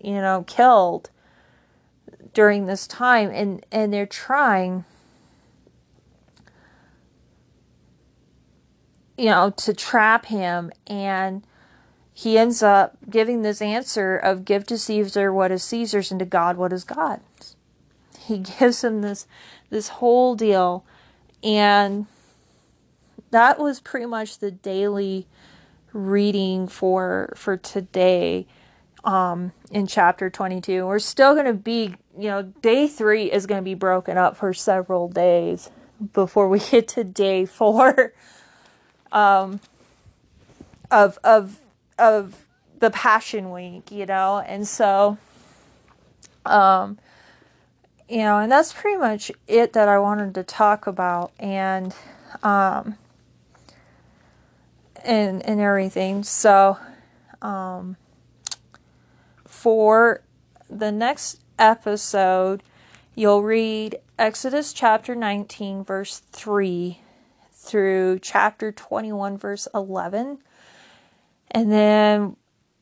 you 0.01 0.13
know 0.13 0.45
killed 0.47 1.09
during 2.33 2.65
this 2.65 2.87
time. 2.87 3.29
And 3.31 3.65
and 3.69 3.93
they're 3.93 4.05
trying 4.05 4.85
you 9.21 9.29
know, 9.29 9.51
to 9.51 9.71
trap 9.71 10.25
him. 10.25 10.71
And 10.87 11.45
he 12.11 12.39
ends 12.39 12.63
up 12.63 12.97
giving 13.07 13.43
this 13.43 13.61
answer 13.61 14.17
of 14.17 14.45
give 14.45 14.65
to 14.65 14.79
Caesar 14.79 15.31
what 15.31 15.51
is 15.51 15.63
Caesar's 15.63 16.09
and 16.09 16.19
to 16.19 16.25
God 16.25 16.57
what 16.57 16.73
is 16.73 16.83
God's. 16.83 17.55
He 18.19 18.37
gives 18.59 18.83
him 18.83 19.01
this 19.01 19.27
this 19.69 19.89
whole 19.89 20.35
deal 20.35 20.83
and 21.43 22.07
that 23.29 23.59
was 23.59 23.79
pretty 23.79 24.07
much 24.07 24.39
the 24.39 24.51
daily 24.51 25.27
reading 25.93 26.67
for 26.67 27.33
for 27.35 27.57
today 27.57 28.45
um 29.03 29.51
in 29.71 29.87
chapter 29.87 30.29
22 30.29 30.85
we're 30.85 30.99
still 30.99 31.33
going 31.33 31.45
to 31.45 31.53
be 31.53 31.95
you 32.17 32.27
know 32.27 32.43
day 32.61 32.87
3 32.87 33.31
is 33.31 33.47
going 33.47 33.59
to 33.59 33.65
be 33.65 33.73
broken 33.73 34.17
up 34.17 34.35
for 34.35 34.53
several 34.53 35.07
days 35.07 35.69
before 36.13 36.47
we 36.49 36.59
get 36.71 36.87
to 36.89 37.03
day 37.03 37.45
4 37.45 38.13
um, 39.11 39.59
of 40.89 41.17
of 41.23 41.59
of 41.97 42.45
the 42.79 42.89
Passion 42.89 43.51
Week, 43.51 43.91
you 43.91 44.05
know, 44.05 44.39
and 44.39 44.67
so, 44.67 45.17
um, 46.45 46.97
you 48.09 48.17
know, 48.17 48.39
and 48.39 48.51
that's 48.51 48.73
pretty 48.73 48.97
much 48.97 49.31
it 49.47 49.73
that 49.73 49.87
I 49.87 49.99
wanted 49.99 50.33
to 50.35 50.43
talk 50.43 50.87
about, 50.87 51.31
and 51.39 51.95
um, 52.43 52.97
and 55.03 55.45
and 55.45 55.61
everything. 55.61 56.23
So, 56.23 56.77
um, 57.41 57.97
for 59.45 60.21
the 60.69 60.91
next 60.91 61.39
episode, 61.59 62.63
you'll 63.15 63.43
read 63.43 63.99
Exodus 64.17 64.73
chapter 64.73 65.13
19, 65.13 65.83
verse 65.83 66.19
3 66.31 67.00
through 67.61 68.19
chapter 68.19 68.71
21, 68.71 69.37
verse 69.37 69.67
11. 69.73 70.39
And 71.51 71.71
then 71.71 72.35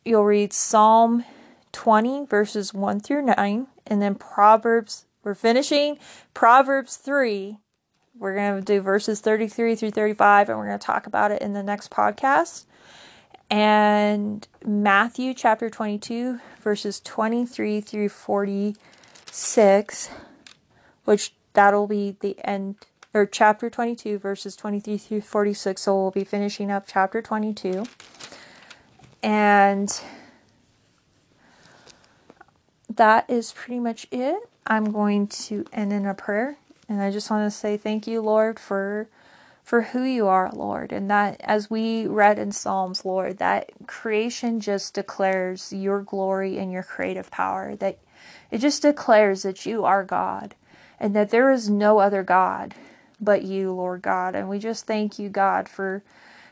you'll 0.06 0.26
read 0.26 0.54
Psalm 0.54 1.26
20, 1.72 2.26
verses 2.26 2.74
1 2.74 3.00
through 3.02 3.24
9. 3.24 3.68
And 3.88 4.02
then 4.02 4.16
Proverbs, 4.16 5.06
we're 5.24 5.36
finishing 5.36 5.98
Proverbs 6.34 6.98
3. 6.98 7.58
We're 8.18 8.36
going 8.36 8.60
to 8.60 8.66
do 8.66 8.82
verses 8.82 9.22
33 9.22 9.76
through 9.76 9.92
35, 9.92 10.50
and 10.50 10.58
we're 10.58 10.68
going 10.68 10.80
to 10.80 10.86
talk 10.86 11.08
about 11.08 11.32
it 11.32 11.42
in 11.42 11.54
the 11.54 11.64
next 11.64 11.90
podcast. 11.90 12.66
And 13.50 14.48
Matthew 14.66 15.34
chapter 15.34 15.70
22, 15.70 16.40
verses 16.62 17.00
23 17.00 17.82
through 17.82 18.10
46, 18.10 20.10
which 21.06 21.34
that'll 21.54 21.88
be 21.88 22.18
the 22.20 22.38
end 22.44 22.76
or 23.14 23.26
chapter 23.26 23.70
22, 23.70 24.20
verses 24.20 24.56
23 24.56 24.98
through 24.98 25.22
46. 25.22 25.82
So 25.82 25.96
we'll 25.96 26.12
be 26.12 26.24
finishing 26.24 26.70
up 26.70 26.86
chapter 26.88 27.22
22. 27.22 27.86
And 29.24 30.02
that 32.94 33.30
is 33.30 33.52
pretty 33.52 33.80
much 33.80 34.08
it. 34.12 34.38
I'm 34.68 34.92
going 34.92 35.28
to 35.28 35.66
end 35.74 35.92
in 35.92 36.06
a 36.06 36.14
prayer. 36.14 36.58
And 36.88 37.02
I 37.02 37.12
just 37.12 37.30
want 37.30 37.52
to 37.52 37.58
say 37.58 37.78
thank 37.78 38.08
you, 38.08 38.22
Lord, 38.22 38.60
for 38.60 39.08
for 39.64 39.84
who 39.84 40.02
you 40.02 40.26
are, 40.26 40.50
Lord. 40.52 40.92
And 40.92 41.12
that 41.12 41.40
as 41.42 41.70
we 41.70 42.08
read 42.08 42.40
in 42.40 42.52
Psalms, 42.52 43.06
Lord, 43.06 43.38
that 43.38 43.70
creation 43.86 44.60
just 44.60 44.96
declares 44.96 45.72
your 45.72 46.02
glory 46.02 46.58
and 46.58 46.72
your 46.72 46.82
creative 46.82 47.30
power. 47.30 47.76
That 47.76 48.00
it 48.50 48.58
just 48.60 48.82
declares 48.82 49.44
that 49.44 49.68
you 49.68 49.86
are 49.86 50.04
God 50.04 50.56
and 51.00 51.16
that 51.16 51.30
there 51.30 51.52
is 51.52 51.70
no 51.70 52.00
other 52.00 52.24
God 52.24 52.74
but 53.22 53.44
you, 53.44 53.72
Lord 53.74 54.02
God. 54.02 54.36
And 54.36 54.50
we 54.50 54.60
just 54.60 54.86
thank 54.86 55.20
you, 55.20 55.30
God, 55.30 55.70
for 55.70 56.04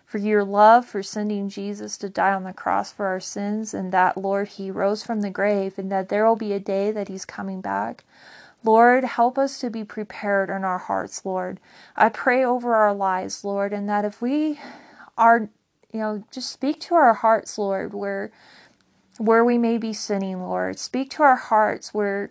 for 0.05 0.19
your 0.19 0.45
love, 0.45 0.85
for 0.85 1.03
sending 1.03 1.49
Jesus 1.49 1.97
to 1.97 2.07
die 2.07 2.31
on 2.33 2.45
the 2.45 2.53
cross 2.53 2.93
for 2.93 3.07
our 3.07 3.19
sins, 3.19 3.73
and 3.73 3.91
that, 3.91 4.17
Lord, 4.17 4.47
he 4.47 4.71
rose 4.71 5.03
from 5.03 5.19
the 5.19 5.29
grave, 5.29 5.77
and 5.77 5.91
that 5.91 6.07
there 6.07 6.25
will 6.25 6.37
be 6.37 6.53
a 6.53 6.61
day 6.61 6.91
that 6.91 7.09
he's 7.09 7.25
coming 7.25 7.59
back. 7.59 8.05
Lord, 8.63 9.03
help 9.03 9.37
us 9.37 9.59
to 9.59 9.69
be 9.69 9.83
prepared 9.83 10.49
in 10.49 10.63
our 10.63 10.77
hearts, 10.77 11.25
Lord. 11.25 11.59
I 11.97 12.07
pray 12.07 12.43
over 12.43 12.73
our 12.73 12.93
lives, 12.93 13.43
Lord, 13.43 13.73
and 13.73 13.89
that 13.89 14.05
if 14.05 14.21
we 14.21 14.59
are 15.17 15.49
you 15.91 15.99
know, 15.99 16.23
just 16.31 16.51
speak 16.51 16.79
to 16.81 16.95
our 16.95 17.13
hearts, 17.13 17.57
Lord, 17.57 17.93
where 17.93 18.31
where 19.17 19.43
we 19.43 19.57
may 19.57 19.77
be 19.77 19.93
sinning, 19.93 20.41
Lord. 20.41 20.77
Speak 20.77 21.09
to 21.11 21.23
our 21.23 21.35
hearts 21.35 21.93
where 21.93 22.29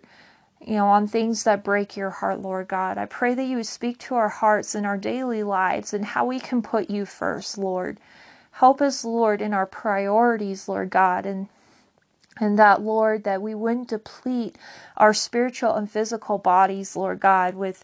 you 0.65 0.75
know, 0.75 0.87
on 0.87 1.07
things 1.07 1.43
that 1.43 1.63
break 1.63 1.95
your 1.95 2.09
heart, 2.09 2.41
Lord 2.41 2.67
God. 2.67 2.97
I 2.97 3.05
pray 3.05 3.33
that 3.35 3.45
you 3.45 3.57
would 3.57 3.67
speak 3.67 3.99
to 3.99 4.15
our 4.15 4.29
hearts 4.29 4.75
in 4.75 4.85
our 4.85 4.97
daily 4.97 5.43
lives 5.43 5.93
and 5.93 6.05
how 6.05 6.25
we 6.25 6.39
can 6.39 6.61
put 6.61 6.89
you 6.89 7.05
first, 7.05 7.57
Lord. 7.57 7.99
Help 8.51 8.81
us, 8.81 9.05
Lord, 9.05 9.41
in 9.41 9.53
our 9.53 9.67
priorities, 9.67 10.67
Lord 10.67 10.89
God, 10.89 11.25
and 11.25 11.47
and 12.39 12.59
that, 12.59 12.81
Lord, 12.81 13.23
that 13.23 13.41
we 13.41 13.55
wouldn't 13.55 13.89
deplete 13.89 14.57
our 14.95 15.13
spiritual 15.13 15.73
and 15.73 15.89
physical 15.89 16.37
bodies, 16.37 16.95
Lord 16.95 17.19
God, 17.19 17.55
with 17.55 17.83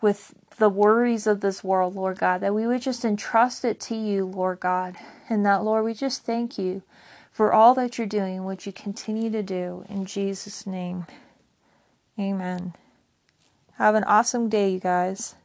with 0.00 0.34
the 0.58 0.68
worries 0.70 1.26
of 1.26 1.40
this 1.40 1.64
world, 1.64 1.94
Lord 1.94 2.18
God, 2.18 2.40
that 2.40 2.54
we 2.54 2.66
would 2.66 2.82
just 2.82 3.04
entrust 3.04 3.64
it 3.64 3.80
to 3.80 3.94
you, 3.94 4.24
Lord 4.24 4.60
God. 4.60 4.96
And 5.28 5.44
that, 5.46 5.62
Lord, 5.62 5.84
we 5.84 5.94
just 5.94 6.24
thank 6.24 6.58
you 6.58 6.82
for 7.32 7.52
all 7.52 7.74
that 7.74 7.98
you're 7.98 8.06
doing, 8.06 8.44
what 8.44 8.66
you 8.66 8.72
continue 8.72 9.30
to 9.30 9.42
do. 9.42 9.84
In 9.88 10.04
Jesus' 10.04 10.66
name. 10.66 11.06
Amen. 12.20 12.74
Have 13.78 13.94
an 13.94 14.04
awesome 14.04 14.50
day, 14.50 14.70
you 14.70 14.80
guys. 14.80 15.36